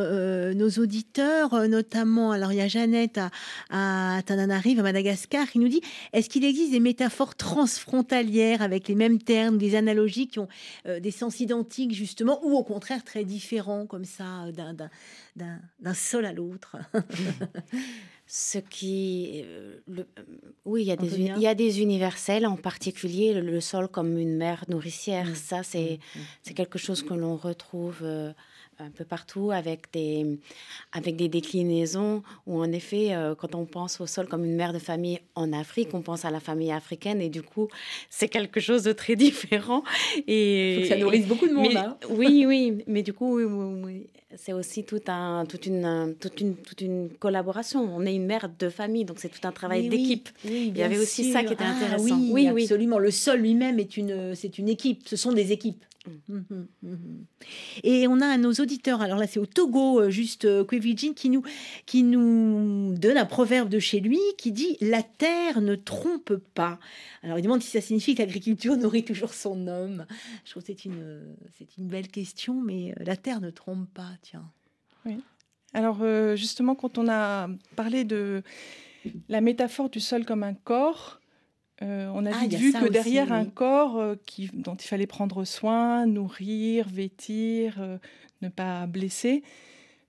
[0.55, 5.69] nos auditeurs, notamment, alors il y a Jeannette à, à Tananarive, à Madagascar, qui nous
[5.69, 5.81] dit
[6.13, 10.49] est-ce qu'il existe des métaphores transfrontalières avec les mêmes termes, des analogies qui ont
[10.87, 14.47] des sens identiques, justement, ou au contraire très différents, comme ça,
[15.37, 16.77] d'un sol à l'autre?
[18.31, 20.23] ce qui, euh, le, euh,
[20.67, 24.19] oui, il y, a des, il y a des universels, en particulier le, sol comme
[24.19, 25.29] une mère nourricière.
[25.29, 25.35] Mmh.
[25.35, 26.19] Ça, c'est mmh.
[26.43, 28.35] c'est quelque chose que l'on retrouve euh,
[28.79, 30.39] un peu partout avec des,
[30.93, 34.79] avec des déclinaisons où, en effet, quand on pense au sol comme une mère de
[34.79, 37.69] famille en Afrique, on pense à la famille africaine et du coup,
[38.11, 39.83] c'est quelque chose de très différent.
[40.27, 41.77] Et, ça nourrit beaucoup de monde.
[41.77, 41.97] hein.
[42.11, 46.57] Oui, oui, mais du coup, oui, oui, c'est aussi tout un, toute, une, toute, une,
[46.57, 47.81] toute une collaboration.
[47.81, 50.29] On est une mère de famille, donc c'est tout un travail d'équipe.
[50.45, 52.19] Il y avait aussi ça qui était ah intéressant.
[52.19, 52.99] oui, oui, absolument.
[52.99, 55.03] Le sol lui-même est une, c'est une équipe.
[55.07, 55.85] Ce sont des équipes.
[56.09, 56.35] Mm.
[56.35, 57.25] Mhm, mhm.
[57.83, 61.31] Et on a nos auditeurs, alors là c'est au Togo, euh, juste euh, Kwevijin, qui
[61.31, 61.43] nous,
[61.87, 66.79] qui nous donne un proverbe de chez lui qui dit «La terre ne trompe pas».
[67.23, 70.07] Alors il demande si ça signifie que l'agriculture nourrit toujours son homme.
[70.45, 73.89] Je trouve que c'est une, c'est une belle question, mais euh, la terre ne trompe
[73.93, 74.51] pas, tiens.
[75.05, 75.19] Oui.
[75.75, 75.99] Alors
[76.35, 78.43] justement, quand on a parlé de
[79.29, 81.21] la métaphore du sol comme un corps,
[81.83, 85.45] euh, on a ah, vu que derrière un corps euh, qui, dont il fallait prendre
[85.45, 87.99] soin, nourrir, vêtir, euh,
[88.43, 89.43] ne pas blesser,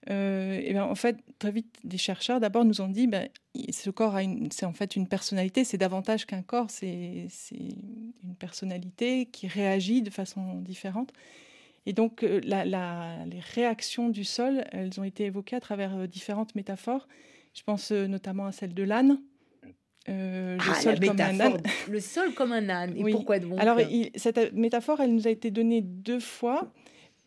[0.07, 3.29] et bien, en fait, très vite, des chercheurs d'abord nous ont dit ben,
[3.69, 9.27] ce corps a c'est en fait une personnalité, c'est davantage qu'un corps, c'est une personnalité
[9.27, 11.13] qui réagit de façon différente.
[11.85, 17.07] Et donc, les réactions du sol, elles ont été évoquées à travers différentes métaphores.
[17.53, 19.19] Je pense notamment à celle de l'âne,
[20.09, 21.61] euh, le, ah, sol comme un âne.
[21.89, 22.97] le sol comme un âne.
[22.97, 23.59] Et pourquoi donc?
[23.59, 23.79] Alors,
[24.15, 26.71] cette métaphore, elle nous a été donnée deux fois.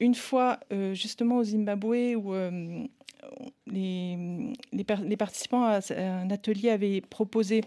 [0.00, 2.84] Une fois, euh, justement, au Zimbabwe, où euh,
[3.66, 4.18] les,
[4.72, 7.62] les, participants à un atelier avaient proposé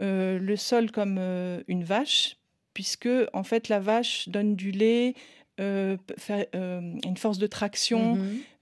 [0.00, 1.18] le sol comme
[1.66, 2.36] une vache,
[2.72, 5.14] puisque, en fait, la vache donne du lait,
[5.58, 8.16] fait, une force de traction,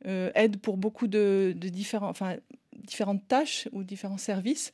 [0.05, 0.33] mm-hmm.
[0.35, 2.37] aide pour beaucoup de, de différents, enfin,
[2.75, 4.73] différentes tâches ou différents services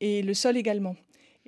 [0.00, 0.96] et le sol également.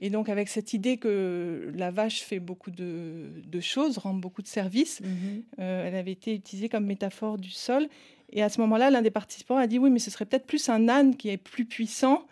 [0.01, 4.47] Et donc avec cette idée que la vache fait beaucoup de, choses, rend beaucoup de
[4.47, 5.43] services, mhm.
[5.59, 7.89] euh, elle avait été utilisée comme métaphore du sol.
[8.31, 10.69] Et à ce moment-là, l'un des participants a dit oui, mais ce serait peut-être plus
[10.69, 12.27] un âne qui est plus puissant,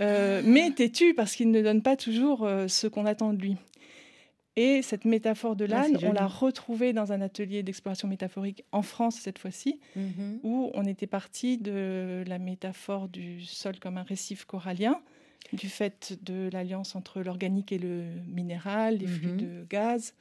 [0.00, 3.56] euh, mais têtu parce qu'il ne donne pas toujours euh, ce qu'on attend de lui.
[4.56, 8.82] Et cette métaphore de Ah, l'âne, on l'a retrouvée dans un atelier d'exploration métaphorique en
[8.82, 10.40] France cette fois-ci, Mhm.
[10.44, 15.00] où on était parti de la métaphore du sol comme un récif corallien,
[15.52, 19.36] du fait de l'alliance entre l'organique et le minéral, les flux Mhm.
[19.36, 20.14] de gaz,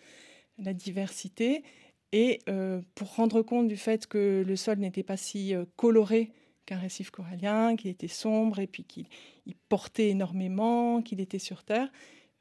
[0.60, 1.64] la diversité,
[2.12, 6.32] et euh, pour rendre compte du fait que le sol n'était pas si euh, coloré
[6.66, 9.06] qu'un récif corallien, qu'il était sombre et puis qu'il
[9.46, 11.92] il portait énormément, qu'il était sur Terre.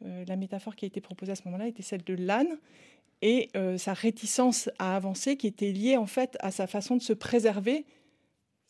[0.05, 2.59] Euh, la métaphore qui a été proposée à ce moment-là était celle de l'âne
[3.23, 7.03] et euh, sa réticence à avancer qui était liée en fait à sa façon de
[7.03, 7.85] se préserver,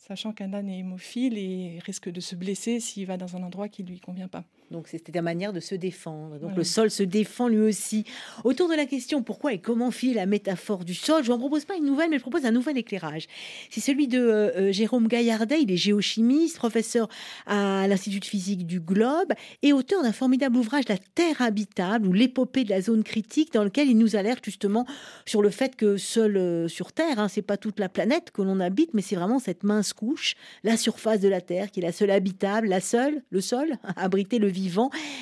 [0.07, 3.69] sachant qu'un âne est hémophile et risque de se blesser s'il va dans un endroit
[3.69, 4.43] qui ne lui convient pas.
[4.73, 6.39] Donc c'était ta manière de se défendre.
[6.39, 8.05] Donc le sol se défend lui aussi.
[8.43, 11.63] Autour de la question pourquoi et comment filer la métaphore du sol, je ne propose
[11.65, 13.27] pas une nouvelle, mais je propose un nouvel éclairage.
[13.69, 17.07] C'est celui de euh, euh, Jérôme Gaillardet, il est géochimiste, professeur
[17.45, 22.13] à l'Institut de physique du Globe et auteur d'un formidable ouvrage La Terre habitable ou
[22.13, 24.87] l'épopée de la zone critique dans lequel il nous alerte justement
[25.27, 28.41] sur le fait que seul euh, sur Terre, hein, c'est pas toute la planète que
[28.41, 30.33] l'on habite, mais c'est vraiment cette mince couche,
[30.63, 34.39] la surface de la Terre qui est la seule habitable, la seule, le sol, abriter
[34.39, 34.47] le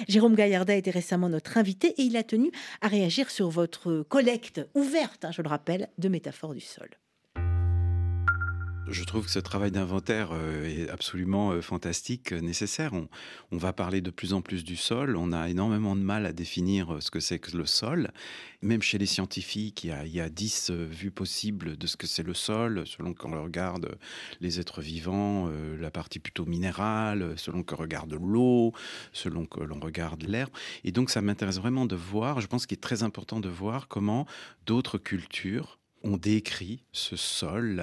[0.08, 2.52] Jérôme Gaillardet était récemment notre invité et il a tenu
[2.82, 6.90] à réagir sur votre collecte ouverte, hein, je le rappelle, de métaphores du sol.
[8.92, 12.92] Je trouve que ce travail d'inventaire euh, est absolument euh, fantastique, euh, nécessaire.
[12.94, 15.16] On, va parler de plus en plus du sol.
[15.16, 18.12] On a énormément de mal à définir ce que c'est que le sol.
[18.62, 21.88] Même chez les scientifiques, il y a, il y a 10 euh, vues possibles de
[21.88, 23.98] ce que c'est le sol, selon qu'on regarde
[24.42, 25.50] les êtres vivants,
[25.80, 28.74] la partie plutôt minérale, selon qu'on regarde l'eau,
[29.14, 30.50] selon que l'on regarde l'air.
[30.84, 33.88] Et donc, ça m'intéresse vraiment de voir, je pense qu'il est très important de voir
[33.88, 34.26] comment
[34.66, 37.82] d'autres cultures ont décrit ce sol.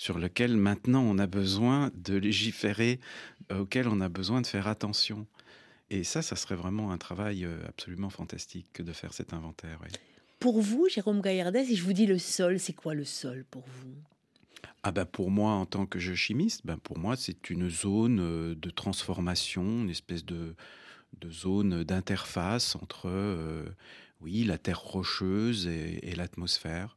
[0.00, 3.00] Sur lequel maintenant on a besoin de légiférer,
[3.52, 5.26] euh, auquel on a besoin de faire attention.
[5.90, 9.78] Et ça, ça serait vraiment un travail euh, absolument fantastique que de faire cet inventaire.
[9.82, 9.90] oui.
[10.38, 13.66] Pour vous, Jérôme Gaillardet, si je vous dis le sol, c'est quoi le sol pour
[13.66, 13.94] vous?
[14.82, 18.54] Ah ben pour moi, en tant que géochimiste, ben pour moi, c'est une zone euh,
[18.54, 20.54] de transformation, une espèce de,
[21.20, 23.66] de zone d'interface entre, euh,
[24.22, 26.96] oui, la terre rocheuse et, et l'atmosphère.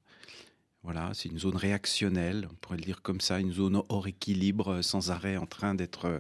[0.84, 4.74] Voilà, c'est une zone réactionnelle, on pourrait le dire comme ça, une zone hors équilibre,
[4.74, 6.20] euh, sans arrêt en train d'être euh,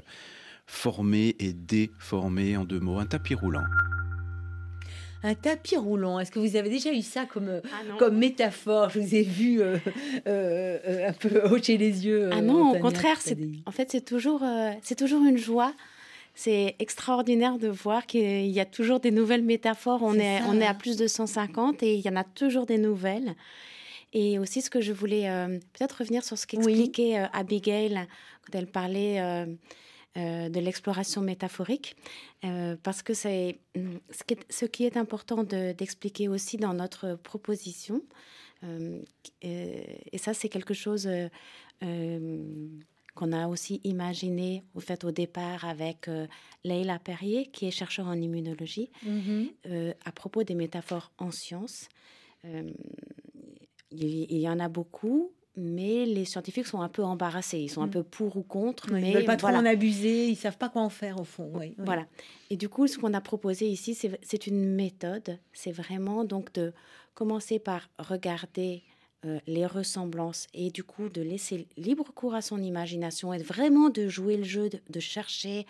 [0.65, 3.63] formée et déformée en deux mots, un tapis roulant.
[5.25, 7.97] Un tapis roulant, est-ce que vous avez déjà eu ça comme, euh, non.
[7.97, 8.89] comme métaphore?
[8.89, 9.77] Je vous ai vu euh,
[10.27, 12.29] euh, euh, un peu hocher les yeux.
[12.33, 15.73] Ah non, au contraire, c'est, en fait, c'est toujours, euh, c'est toujours une joie.
[16.35, 20.01] C'est extraordinaire de voir qu'il y a toujours des nouvelles métaphores.
[20.01, 22.79] On est, on est à plus de 150 et il y en a toujours des
[22.79, 23.35] nouvelles.
[24.13, 28.07] Et aussi, ce que je voulais euh, peut-être revenir sur ce qu'expliquait euh, Abigail
[28.45, 29.45] quand elle parlait euh,
[30.17, 31.95] euh, de l'exploration métaphorique,
[32.83, 36.73] parce que c'est hum, ce qui est, ce qui est important de- d'expliquer aussi dans
[36.73, 38.01] notre proposition.
[39.41, 41.09] Et ça, c'est quelque chose
[41.81, 46.25] qu'on a aussi imaginé au fait au départ avec euh,
[46.63, 49.49] Leila Perrier, qui est chercheur en immunologie, Mhm.
[49.67, 51.89] euh, à propos des métaphores en sciences.
[52.45, 52.71] Euh,
[53.95, 57.59] il, y en a beaucoup, mais les scientifiques sont un peu embarrassés.
[57.59, 57.91] Ils sont un Mm.
[57.91, 58.91] peu pour ou contre.
[58.91, 61.51] Mais ils veulent pas trop en abuser, ils savent pas quoi en faire au fond.
[61.53, 61.85] oui, oui.
[61.85, 62.05] Voilà.
[62.49, 65.39] Et du coup, ce qu'on a proposé ici, c'est c'est une méthode.
[65.53, 66.73] C'est vraiment donc de
[67.13, 68.81] commencer par regarder
[69.25, 73.89] euh, les ressemblances et du coup de laisser libre cours à son imagination et vraiment
[73.89, 75.65] de jouer le jeu, de, de chercher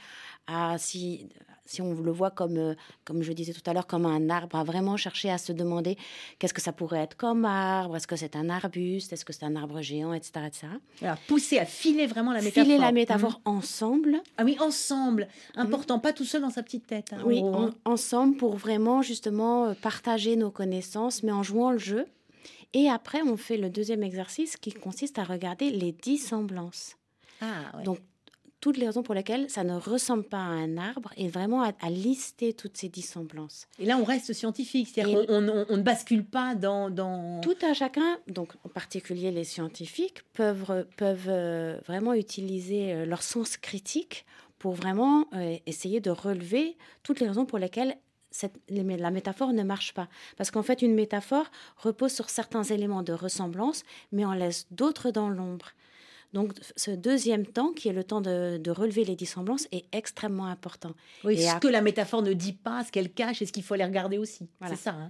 [0.48, 1.28] à si
[1.66, 4.58] si on le voit comme euh, comme je disais tout à l'heure comme un arbre,
[4.58, 5.98] à vraiment chercher à se demander
[6.40, 9.46] qu'est-ce que ça pourrait être comme arbre, est-ce que c'est un arbuste, est-ce que c'est
[9.46, 10.68] un arbre géant, etc., etc.
[11.28, 12.64] Pousser à filer vraiment la métaphore.
[12.64, 13.58] Filer la métaphore Mhm.
[13.58, 14.22] ensemble.
[14.38, 15.28] Ah oui, ensemble.
[15.56, 17.14] Important, pas tout seul dans sa petite tête.
[17.14, 17.74] hein, Oui, en- hein.
[17.86, 22.06] ensemble pour vraiment justement euh, partager nos connaissances, mais en jouant le jeu.
[22.74, 26.96] Et après, on fait le deuxième exercice qui consiste à regarder les dissemblances.
[27.42, 27.84] Ah, ouais.
[27.84, 28.00] Donc,
[28.64, 31.74] toutes les raisons pour lesquelles ça ne ressemble pas à un arbre et vraiment à,
[31.82, 33.68] à lister toutes ces dissemblances.
[33.78, 36.90] Et là, on reste scientifique, c'est-à-dire qu'on on, ne bascule pas dans.
[36.90, 37.42] dans...
[37.42, 43.22] Tout un chacun, donc en particulier les scientifiques, peuvent, peuvent euh, vraiment utiliser euh, leur
[43.22, 44.26] sens critique
[44.60, 47.98] pour vraiment euh, essayer de relever toutes les raisons pour lesquelles
[48.32, 50.08] cette- la métaphore ne marche pas.
[50.38, 53.84] Parce qu'en fait, une métaphore repose sur certains éléments de ressemblance,
[54.14, 55.72] mais en laisse d'autres dans l'ombre.
[56.34, 60.48] Donc, ce deuxième temps, qui est le temps de, de relever les dissemblances, est extrêmement
[60.48, 60.94] important.
[61.24, 63.64] Oui, Et ce que la métaphore ne dit pas, ce qu'elle cache, et ce qu'il
[63.64, 64.50] faut aller regarder aussi.
[64.60, 64.76] Voilà.
[64.76, 64.92] C'est ça.
[64.92, 65.10] hein.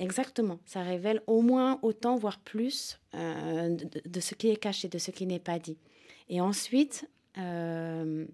[0.00, 4.88] Exactement, ça révèle au moins autant, voire plus, euh, de, de, ce qui est caché,
[4.88, 5.76] de ce qui n'est pas dit.
[6.28, 7.08] Et ensuite,
[7.38, 8.26] euh,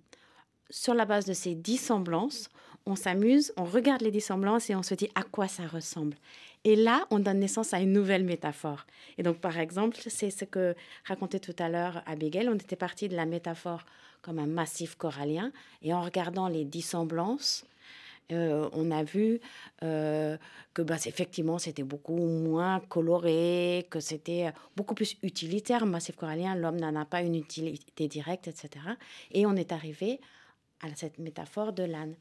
[0.71, 2.49] sur la base de ces dissemblances,
[2.87, 6.17] on s'amuse, on regarde les dissemblances et on se dit à quoi ça ressemble.
[6.65, 8.85] Et là, on donne naissance à une nouvelle métaphore.
[9.17, 12.49] Et donc, par exemple, c'est ce que racontait tout à l'heure Abigail.
[12.49, 13.87] On était parti de la métaphore
[14.21, 15.53] comme un massif corallien.
[15.83, 17.65] Et en regardant les dissemblances,
[18.33, 19.41] euh, on a vu
[19.83, 20.37] euh,
[20.75, 25.87] que bah, effectivement c'était beaucoup moins coloré, que c'était beaucoup plus utilitaire.
[25.87, 28.71] Massif corallien, l'homme n'en a pas une utilité directe, etc.
[29.33, 30.21] Et on est arrivé
[30.83, 32.15] à cette métaphore de l'âne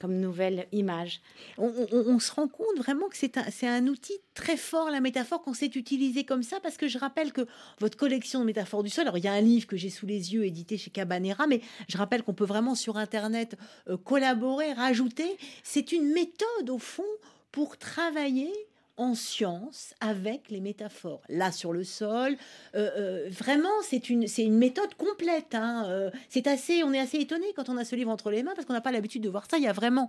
[0.00, 1.20] comme, nouvelle image.
[1.58, 5.54] On, se rend compte vraiment que c'est un, un, outil très fort, la métaphore, qu'on
[5.54, 7.46] sait utiliser comme ça, parce que je rappelle que
[7.78, 10.06] votre collection de métaphores du sol, alors il y a un livre que j'ai sous
[10.06, 13.56] les yeux, édité chez Cabanera, mais je rappelle qu'on peut vraiment sur Internet
[13.88, 15.36] euh, collaborer, rajouter.
[15.62, 17.02] C'est une méthode, au fond,
[17.50, 18.52] pour travailler
[18.96, 21.22] en science avec les métaphores.
[21.28, 22.36] Là, sur le sol,
[22.74, 25.54] euh, euh, vraiment, c'est une, c'est une méthode complète.
[25.54, 25.86] Hein.
[25.88, 28.52] Euh, c'est assez, on est assez étonné quand on a ce livre entre les mains
[28.54, 29.58] parce qu'on n'a pas l'habitude de voir ça.
[29.58, 30.08] Il y a vraiment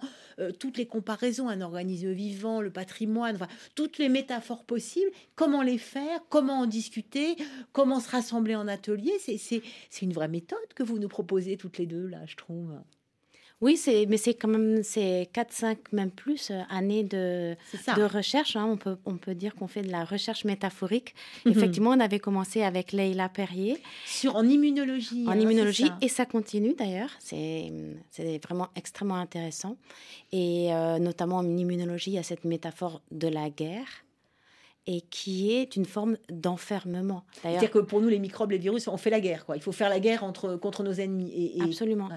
[0.59, 5.11] toutes les comparaisons, un organisme vivant, le patrimoine, enfin, toutes les métaphores possibles.
[5.35, 7.35] Comment les faire, comment en discuter,
[7.71, 9.13] comment se rassembler en atelier.
[9.19, 12.35] C'est, c'est, c'est une vraie méthode que vous nous proposez toutes les deux là, je
[12.35, 12.73] trouve.
[13.63, 17.55] Oui, c'est, mais c'est quand même c'est 4-5, même plus euh, années de,
[17.95, 18.57] de recherche.
[18.57, 18.65] Hein.
[18.69, 21.15] On, peut, on peut dire qu'on fait de la recherche métaphorique.
[21.45, 21.53] Mhm.
[21.53, 23.81] Effectivement, on avait commencé avec Leila Perrier.
[24.05, 25.25] Sur, en immunologie.
[25.25, 27.11] En hein, immunologie, et ça continue d'ailleurs.
[27.19, 27.71] C'est,
[28.11, 29.77] c'est vraiment extrêmement intéressant.
[30.33, 34.03] Et euh, notamment en immunologie, il y a cette métaphore de la guerre
[34.87, 37.23] et qui est une forme d'enfermement.
[37.41, 39.45] C'est-à-dire que pour nous, les microbes, les virus, on fait la guerre.
[39.45, 39.55] Quoi.
[39.55, 41.53] Il faut faire la guerre entre, contre nos ennemis.
[41.55, 42.09] Et, Absolument.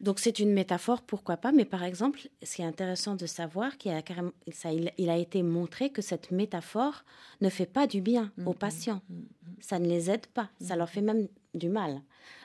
[0.00, 3.76] Donc c'est une métaphore, pourquoi pas, mais par exemple, ce qui est intéressant de savoir
[3.76, 4.02] qu'il a,
[4.50, 7.04] ça, il, a été montré que cette métaphore
[7.42, 9.02] ne fait pas du bien aux mm, mm, patients.
[9.10, 9.20] Mm,
[9.60, 12.00] ça ne les aide pas, ça leur fait même du mal.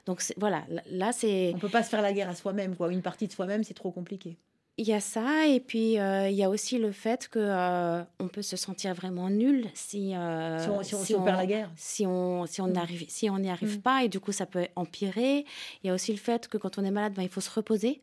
[0.06, 1.54] Donc voilà, là c'est...
[1.56, 2.92] On peut pas se faire la guerre à soi-même, quoi.
[2.92, 4.38] Une partie de soi-même, c'est trop compliqué.
[4.78, 8.04] Il y a ça, et puis euh, il y a aussi le fait que euh,
[8.20, 11.72] on peut se sentir vraiment nul si, euh, si, on, perd la guerre.
[11.78, 12.78] Si on si on mm.
[12.78, 13.82] arrive si on n'y arrive mm.
[13.82, 15.46] pas, et du coup ça peut empirer.
[15.82, 17.52] Il y a aussi le fait que quand on est malade, ben, il faut se
[17.52, 18.02] reposer.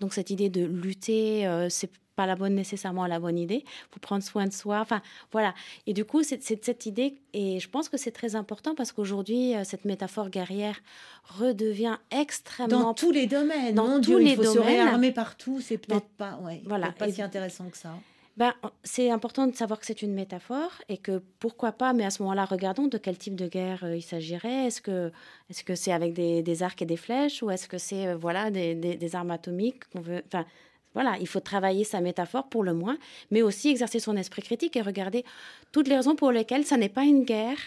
[0.00, 3.64] Donc cette idée de lutter, c'est pas la bonne nécessairement la bonne idée.
[3.64, 4.80] Il faut prendre soin de soi.
[4.80, 5.54] Enfin, voilà.
[5.86, 9.54] Et du coup, c'est cette idée, et je pense que c'est très important parce qu'aujourd'hui,
[9.54, 10.80] euh, cette métaphore guerrière
[11.24, 12.80] redevient extrêmement.
[12.80, 13.74] Dans tous les domaines.
[13.74, 14.62] Dans tous les il faut domaines.
[14.62, 15.60] se réarmer partout.
[15.60, 16.92] C'est peut-être pas, ouais, voilà.
[16.92, 17.94] pas si intéressant que ça.
[18.38, 22.10] Ben, c'est important de savoir que c'est une métaphore et que pourquoi pas, mais à
[22.10, 24.66] ce moment-là, regardons de quel type de guerre euh, il s'agirait.
[24.66, 25.12] Est-ce que
[25.50, 28.16] est-ce que c'est avec des, des, arcs et des flèches ou est-ce que c'est euh,
[28.16, 30.46] voilà des, des, des, armes atomiques qu'on veut Enfin,
[30.94, 32.98] voilà, il faut travailler sa métaphore pour le moins,
[33.30, 35.24] mais aussi exercer son esprit critique et regarder
[35.72, 37.58] toutes les raisons pour lesquelles ça n'est pas une guerre.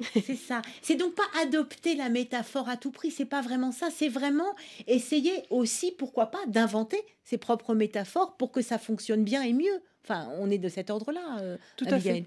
[0.24, 0.62] c'est ça.
[0.80, 3.88] C'est donc pas adopter la métaphore à tout prix, c'est pas vraiment ça.
[3.90, 4.54] C'est vraiment
[4.86, 9.82] essayer aussi, pourquoi pas, d'inventer ses propres métaphores pour que ça fonctionne bien et mieux.
[10.04, 11.38] Enfin, on est de cet ordre-là.
[11.40, 12.24] Euh, tout à fait.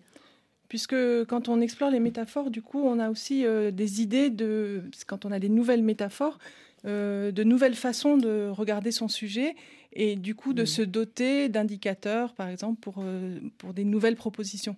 [0.68, 0.96] Puisque
[1.26, 4.84] quand on explore les métaphores, du coup, on a aussi euh, des idées de.
[5.08, 6.38] Quand on a des nouvelles métaphores,
[6.86, 9.56] euh, de nouvelles façons de regarder son sujet
[9.94, 10.68] et du coup de mmh.
[10.68, 14.76] se doter d'indicateurs, par exemple, pour, euh, pour des nouvelles propositions.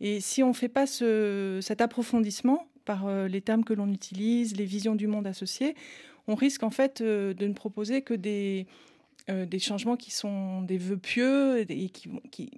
[0.00, 3.90] Et si on ne fait pas ce, cet approfondissement par euh, les termes que l'on
[3.92, 5.74] utilise, les visions du monde associées,
[6.28, 8.66] on risque en fait euh, de ne proposer que des,
[9.28, 12.50] des changements qui sont des vœux pieux et qui, qui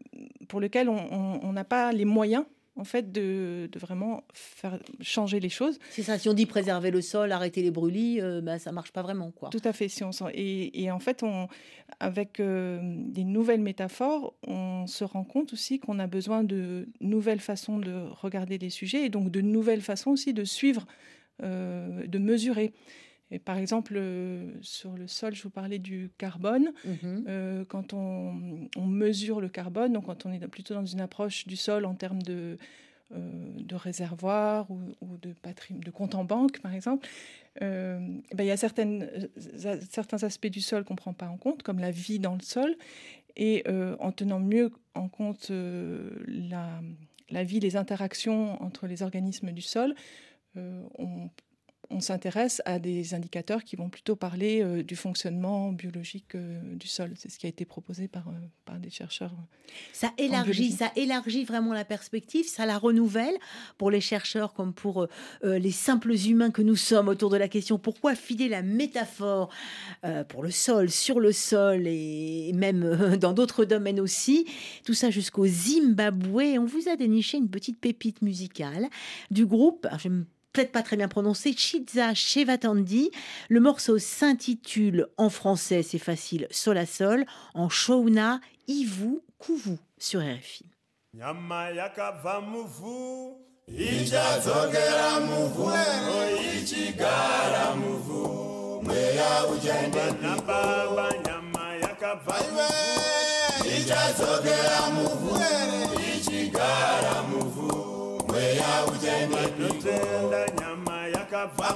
[0.48, 2.44] pour lesquels on n'a pas les moyens
[2.78, 5.78] en fait, de, vraiment faire changer les choses.
[5.90, 8.92] C'est ça, si on dit préserver le sol, arrêter les brûlis, euh, bah, ça marche
[8.92, 9.32] pas vraiment.
[9.32, 9.50] quoi.
[9.50, 9.88] Tout à fait.
[9.88, 11.48] Si on et, et en fait, on,
[12.00, 17.40] avec euh, des nouvelles métaphores, on se rend compte aussi qu'on a besoin de nouvelles
[17.40, 20.86] façons de regarder les sujets et donc de nouvelles façons aussi de suivre,
[21.42, 22.72] euh, de mesurer.
[23.30, 26.72] Et par exemple, euh, sur le sol, je vous parlais du carbone.
[26.84, 27.24] Mhm.
[27.28, 28.32] Euh, quand on,
[28.86, 32.22] mesure le carbone, donc quand on est plutôt dans une approche du sol en termes
[32.22, 32.56] de,
[33.14, 34.80] euh, de réservoir ou,
[35.20, 35.34] de,
[35.70, 37.06] de compte en banque, par exemple,
[37.60, 39.10] ben, il y a certaines,
[39.90, 42.42] certains aspects du sol qu'on ne prend pas en compte, comme la vie dans le
[42.42, 42.74] sol.
[43.36, 43.64] Et
[44.00, 46.80] en tenant mieux en compte la,
[47.30, 49.94] la vie, les interactions entre les organismes du sol,
[50.56, 51.30] on
[51.90, 56.86] on s'intéresse à des indicateurs qui vont plutôt parler euh, du fonctionnement biologique euh, du
[56.86, 57.12] sol.
[57.16, 58.32] C'est ce qui a été proposé par, euh,
[58.66, 59.32] par des chercheurs.
[59.92, 63.34] Ça élargit, ça élargit vraiment la perspective, ça la renouvelle
[63.78, 65.06] pour les chercheurs comme pour
[65.42, 69.50] les simples humains que nous sommes autour de la question pourquoi filer la métaphore
[70.28, 74.46] pour le sol, sur le sol et même dans d'autres domaines aussi?
[74.84, 76.58] Tout ça jusqu'au Zimbabwe.
[76.58, 78.88] On vous a déniché une petite pépite musicale
[79.30, 79.86] du groupe.
[79.98, 80.08] Je
[80.52, 83.10] peut-être pas très bien prononcé, Chiza Shevatandi.
[83.48, 87.24] Le morceau s'intitule en français, c'est facile, Sol à Sol,
[87.54, 90.64] en Shona, Ivu, Kuvu sur RFI.
[93.76, 95.68] ichadzokera muvhu
[96.56, 105.32] ichigara muvhu mweya uchendenababa nyama yakabva muvhu ichadzokera muvhu
[106.16, 107.47] ichigara muvhu
[108.38, 111.68] mweya uchendenotenda nyama yakabva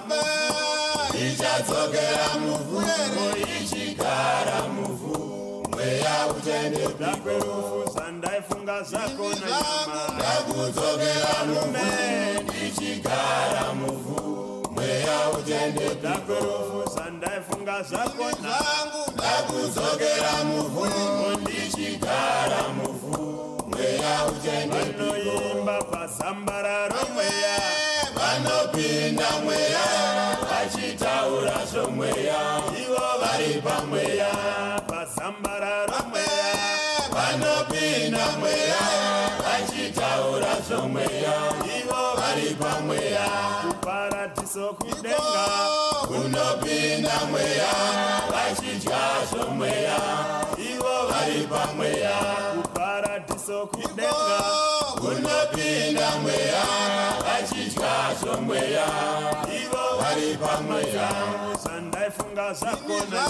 [1.26, 2.82] ichadzokera muvhu
[3.62, 9.98] ichigara muvhu mweya uchendedakwerufu sandaifunga zako na nyama.
[10.16, 11.78] ndakudzokera muvhu
[12.66, 20.86] ichigara muvhu mweya uchendedakwerufu sandaifunga zako nangu ndakudzokera muvhu
[21.40, 23.01] ndichigara muvhu
[23.82, 27.56] mweya uchendevanoimba pazambararo mweya
[28.16, 29.86] vanopinda mweya
[30.50, 32.40] vachitaura zvomweya.
[32.82, 34.30] Ivo vari pamweya
[34.86, 36.52] pazambararo mweya
[37.14, 38.82] vanopinda mweya
[39.44, 41.34] vachitaura zvomweya.
[41.78, 43.28] Ivo vari pamweya.
[43.68, 45.46] kuparadiso kudenga.
[46.06, 47.72] Kunopinda mweya
[48.30, 49.98] vachidya zvomweya.
[50.58, 52.61] Ivo vari pamweya
[53.52, 54.40] uso kudenga
[55.00, 56.64] kunopinda mweya
[57.24, 58.86] vachitya zvomweya.
[59.60, 61.08] Ivo vari pamweya.
[61.62, 63.22] zvandaifunga zvakona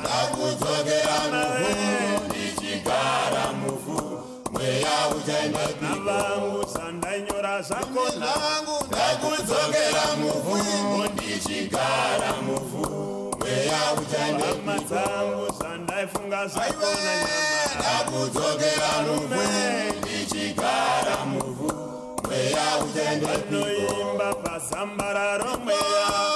[0.00, 3.98] ngakudzokera mufu ndichigara mufu.
[4.52, 8.32] Mweya uchaenda navangu zvandainyora zvakona
[8.88, 10.56] ngakudzokera mufu
[11.12, 12.61] ndichigara mufu
[14.92, 17.52] dzangu sandaifunga zvako nanyama.
[17.78, 19.42] ndakudzokera muvhu
[19.98, 21.70] ndichigara muvhu.
[22.24, 26.31] Mweya uchaendanoimba pazambararo mweya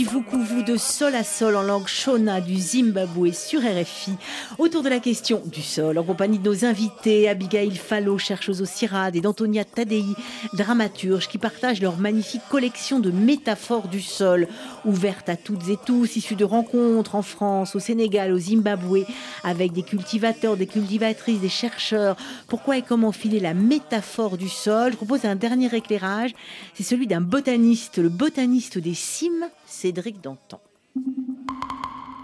[0.00, 4.12] Ivukuvu de sol à sol en langue shona du Zimbabwe sur RFI
[4.56, 8.64] autour de la question du sol en compagnie de nos invités Abigail Fallo, chercheuse au
[8.64, 10.06] CIRAD et d'Antonia Tadei,
[10.54, 14.48] dramaturge qui partagent leur magnifique collection de métaphores du sol
[14.86, 19.04] ouverte à toutes et tous issus de rencontres en France, au Sénégal, au Zimbabwe
[19.44, 22.16] avec des cultivateurs, des cultivatrices, des chercheurs.
[22.48, 24.92] Pourquoi et comment filer la métaphore du sol?
[24.92, 26.30] Je propose un dernier éclairage,
[26.72, 30.58] c'est celui d'un botaniste, le botaniste des cimes Cédric Danton.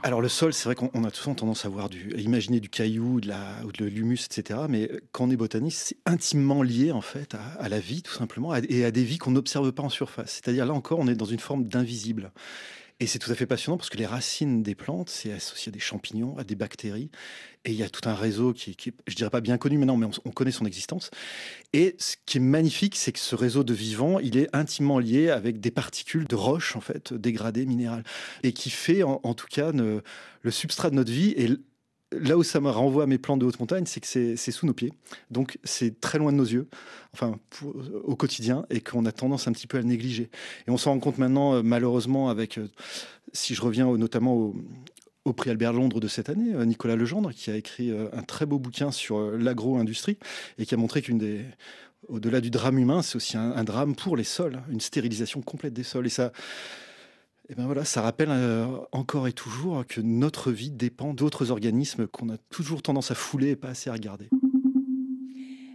[0.02, 2.68] Alors le sol, c'est vrai qu'on a souvent tendance à, voir du, à imaginer du
[2.68, 4.60] caillou, de la, ou de l'humus, etc.
[4.68, 8.12] Mais quand on est botaniste, c'est intimement lié en fait à, à, la vie, tout
[8.12, 10.32] simplement, et à des vies qu'on n'observe pas en surface.
[10.32, 12.32] C'est-à-dire là encore, on est dans une forme d'invisible.
[12.98, 15.72] Et c'est tout à fait passionnant parce que les racines des plantes, c'est associé à
[15.72, 17.10] des champignons, à des bactéries.
[17.66, 19.98] Et il y a tout un réseau qui, qui je dirais pas bien connu maintenant,
[19.98, 21.10] mais on, on, connaît son existence.
[21.74, 25.28] Et ce qui est magnifique, c'est que ce réseau de vivants, il est intimement lié
[25.28, 28.04] avec des particules de roches, en fait, dégradées, minérales.
[28.42, 31.34] Et qui fait, en, tout cas, le substrat de notre vie.
[31.36, 31.50] Et
[32.12, 34.66] là où ça me renvoie à mes plantes de haute montagne, c'est que c'est sous
[34.66, 34.92] nos pieds.
[35.30, 36.68] Donc c'est très loin de nos yeux,
[37.12, 37.38] enfin
[38.04, 40.30] au quotidien, et qu'on a tendance un petit peu à le négliger.
[40.66, 42.60] Et on s'en rend compte maintenant, malheureusement, avec,
[43.32, 44.34] si je reviens notamment
[45.24, 48.60] au, prix Albert Londres de cette année, Nicolas Legendre, qui a écrit un très beau
[48.60, 50.18] bouquin sur l'agro-industrie
[50.58, 51.44] et qui a montré qu'une des
[52.08, 55.72] au-delà du drame humain, c'est aussi un, un, drame pour les sols, une stérilisation complète
[55.72, 56.06] des sols.
[56.06, 56.30] Et ça,
[57.48, 62.08] et ben voilà, ça rappelle euh, encore et toujours que notre vie dépend d'autres organismes
[62.08, 64.28] qu'on a toujours tendance à fouler et pas assez à regarder.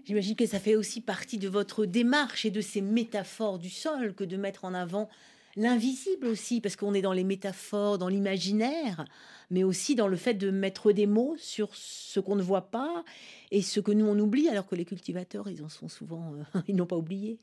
[0.03, 4.13] J'imagine que ça fait aussi partie de votre démarche et de ces métaphores du sol
[4.13, 5.07] que de mettre en avant
[5.55, 9.05] l'invisible aussi, parce qu'on est dans les métaphores, dans l'imaginaire,
[9.49, 13.05] mais aussi dans le fait de mettre des mots sur ce qu'on ne voit pas
[13.51, 16.59] et ce que nous on oublie, alors que les cultivateurs, ils en sont souvent, euh,
[16.67, 17.39] ils n'ont pas oublié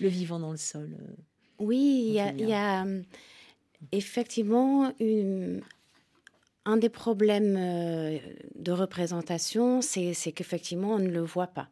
[0.00, 0.96] le vivant dans le sol.
[0.98, 1.14] Euh,
[1.58, 2.86] oui, il y a, y a
[3.92, 4.92] effectivement
[6.66, 8.18] un des problèmes euh,
[8.56, 11.68] de représentation, c'est qu'effectivement on ne le voit pas.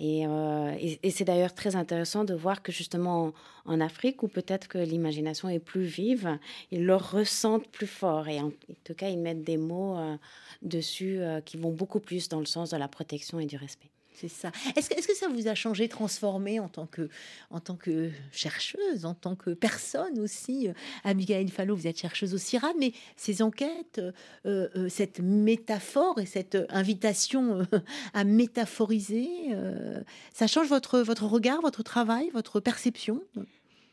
[0.00, 3.32] Et, euh, et, c'est d'ailleurs très intéressant de voir que justement
[3.64, 6.38] en, Afrique, où peut-être que l'imagination est plus vive,
[6.70, 8.28] ils le ressentent plus fort.
[8.28, 8.52] Et en,
[8.84, 10.16] tout cas, ils mettent des mots euh,
[10.62, 13.90] dessus qui vont beaucoup plus dans le sens de la protection et du respect.
[14.20, 14.50] C'est ça.
[14.74, 20.18] Est-ce que, ça vous a changé, transformé en tant que, chercheuse, en tant que personne
[20.18, 20.68] aussi
[21.04, 26.26] Abigail Fallot, vous êtes chercheuse au CIRAD, mais ces enquêtes, euh, euh, cette métaphore et
[26.26, 27.78] cette invitation euh,
[28.12, 29.28] à métaphoriser,
[30.34, 33.22] ça change votre regard, votre travail, votre perception?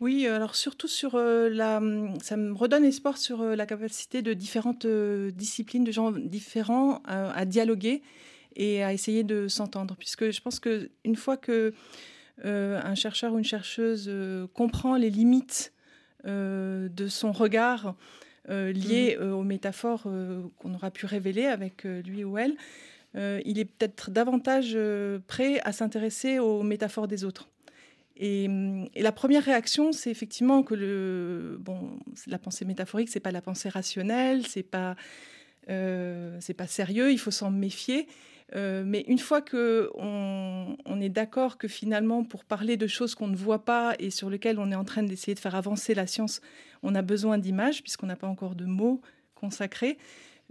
[0.02, 1.82] Oui, alors surtout sur la,
[2.24, 8.02] ça me redonne espoir sur la capacité de différentes disciplines, de gens différents à dialoguer
[8.56, 9.96] et à essayer de s'entendre.
[9.98, 11.74] Puisque je pense qu'une fois que
[12.44, 15.72] euh, un chercheur ou une chercheuse euh, comprend les limites
[16.26, 17.96] euh, de son regard
[18.48, 19.34] lié mhm.
[19.34, 20.04] aux métaphores
[20.60, 22.56] qu'on aura pu révéler avec lui ou elle,
[23.16, 24.78] il est peut-être davantage
[25.26, 27.50] prêt à s'intéresser aux métaphores des autres.
[28.18, 28.44] Et,
[28.94, 31.98] et, la première réaction, c'est effectivement que le, bon,
[32.28, 34.96] la pensée métaphorique, c'est pas la pensée rationnelle, c'est pas,
[35.68, 38.08] c'est pas sérieux, il faut s'en méfier.
[38.54, 43.28] Euh, mais une fois que on, est d'accord que finalement, pour parler de choses qu'on
[43.28, 46.08] ne voit pas et sur lesquelles on est en train d'essayer de faire avancer la
[46.08, 46.42] science,
[46.84, 49.02] on a besoin d'images puisqu'on n'a pas encore de mots
[49.34, 49.98] consacrés.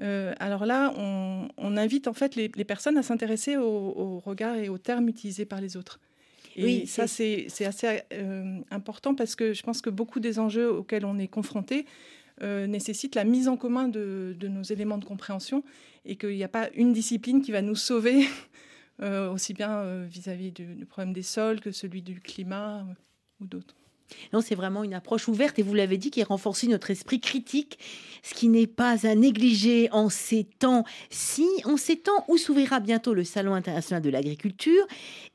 [0.01, 4.79] Euh, alors là, on, invite en fait les, personnes à s'intéresser au, regard et aux
[4.79, 6.01] termes utilisés par les autres.
[6.57, 10.71] Et oui, ça, c'est assez euh, important parce que je pense que beaucoup des enjeux
[10.71, 11.87] auxquels on est confronté
[12.41, 15.63] nécessitent la mise en commun de, nos éléments de compréhension
[16.05, 18.27] et qu'il n'y a pas une discipline qui va nous sauver,
[19.03, 22.95] euh, aussi bien euh, vis-à-vis du, problème des sols que celui du climat euh,
[23.41, 23.77] ou d'autres.
[24.33, 27.79] Non, c'est vraiment une approche ouverte et vous l'avez dit qui renforce notre esprit critique,
[28.23, 30.85] ce qui n'est pas à négliger en ces temps.
[31.11, 34.87] Si, en ces temps où s'ouvrira bientôt le Salon international de l'agriculture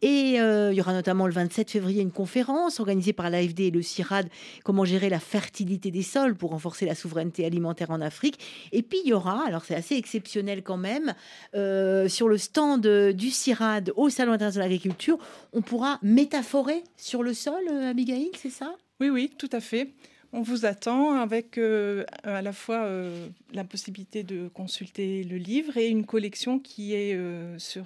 [0.02, 3.72] et euh, il y aura notamment le 27 février une conférence organisée par l'AFD et
[3.72, 4.30] le CIRAD,
[4.64, 8.40] comment gérer la fertilité des sols pour renforcer la souveraineté alimentaire en Afrique.
[8.72, 11.14] Et puis il y aura, alors c'est assez exceptionnel quand même,
[11.56, 15.18] euh, sur le stand du CIRAD au Salon international de l'agriculture,
[15.54, 18.59] on pourra métaphorer sur le sol, euh, Abigail, c'est ça?
[19.00, 19.94] Oui, oui, tout à fait.
[20.32, 25.78] On vous attend avec euh, à la fois euh, la possibilité de consulter le livre
[25.78, 27.86] et une collection qui est euh, sur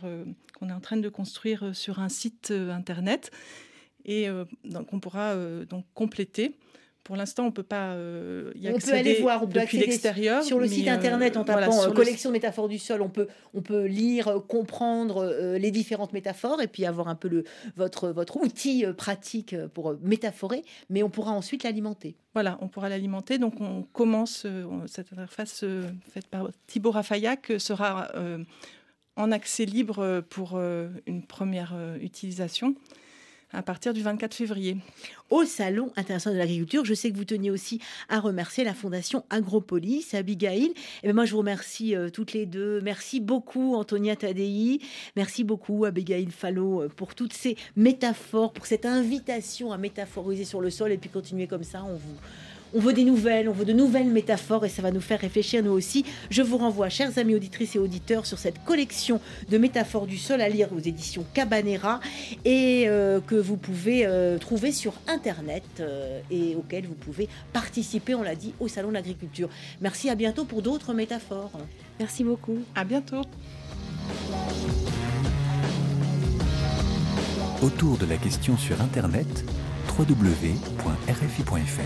[0.59, 3.31] qu'on est en train de construire sur un site internet
[4.05, 4.27] et
[4.65, 5.35] donc on pourra
[5.69, 6.57] donc compléter
[7.03, 10.41] pour l'instant, on peut pas euh, y on peut aller voir depuis l'extérieur.
[10.41, 13.27] Sur le site euh, internet, en tapant euh, collection de métaphores du sol, on peut,
[13.53, 17.43] on peut lire, comprendre les différentes métaphores et puis avoir un peu le,
[17.75, 22.15] votre, votre outil pratique pour métaphorer, mais on pourra ensuite l'alimenter.
[22.33, 23.37] Voilà, on pourra l'alimenter.
[23.37, 24.47] Donc, on commence
[24.87, 25.65] cette interface
[26.13, 28.11] faite par Thibaut Rafaillac sera
[29.15, 30.59] en accès libre pour
[31.05, 32.75] une première utilisation
[33.53, 34.77] à partir du 24 février.
[35.29, 37.79] Au Salon international de l'agriculture, je sais que vous teniez aussi
[38.09, 40.65] à remercier la Fondation Agropolis, Abigail.
[40.65, 40.73] Et
[41.03, 42.81] eh ben, moi, je vous remercie euh, toutes les deux.
[42.81, 44.79] Merci beaucoup, Antonia Tadei.
[45.15, 50.61] Merci beaucoup, Abigail Fallot, euh, pour toutes ces métaphores, pour cette invitation à métaphoriser sur
[50.61, 51.83] le sol et puis continuer comme ça.
[51.83, 52.17] On vous
[52.73, 55.63] on veut des nouvelles, on veut de nouvelles métaphores et ça va nous faire réfléchir
[55.63, 56.05] nous aussi.
[56.29, 59.19] Je vous renvoie, chers amis auditrices et auditeurs, sur cette collection
[59.49, 61.99] de métaphores du sol à lire aux éditions Cabanera
[62.45, 68.15] et euh, que vous pouvez euh, trouver sur Internet euh, et auquel vous pouvez participer,
[68.15, 69.49] on l'a dit, au Salon de l'Agriculture.
[69.81, 71.51] Merci, à bientôt pour d'autres métaphores.
[71.99, 72.59] Merci beaucoup.
[72.75, 73.21] À bientôt.
[77.61, 79.45] Autour de la question sur Internet,
[79.97, 81.83] www.rfi.fr.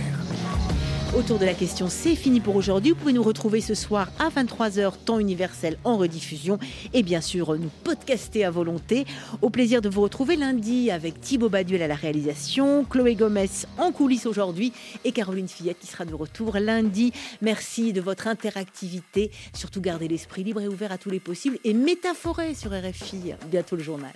[1.16, 2.92] Autour de la question, c'est fini pour aujourd'hui.
[2.92, 6.60] Vous pouvez nous retrouver ce soir à 23h, temps universel en rediffusion.
[6.94, 9.06] Et bien sûr, nous podcaster à volonté.
[9.42, 13.92] Au plaisir de vous retrouver lundi avec Thibaut Baduel à la réalisation, Chloé Gomez en
[13.92, 14.74] coulisses aujourd'hui
[15.06, 17.14] et Caroline Fillette qui sera de retour lundi.
[17.42, 19.32] Merci de votre interactivité.
[19.54, 23.34] Surtout gardez l'esprit libre et ouvert à tous les possibles et métaphorez sur RFI.
[23.50, 24.14] Bientôt le journal.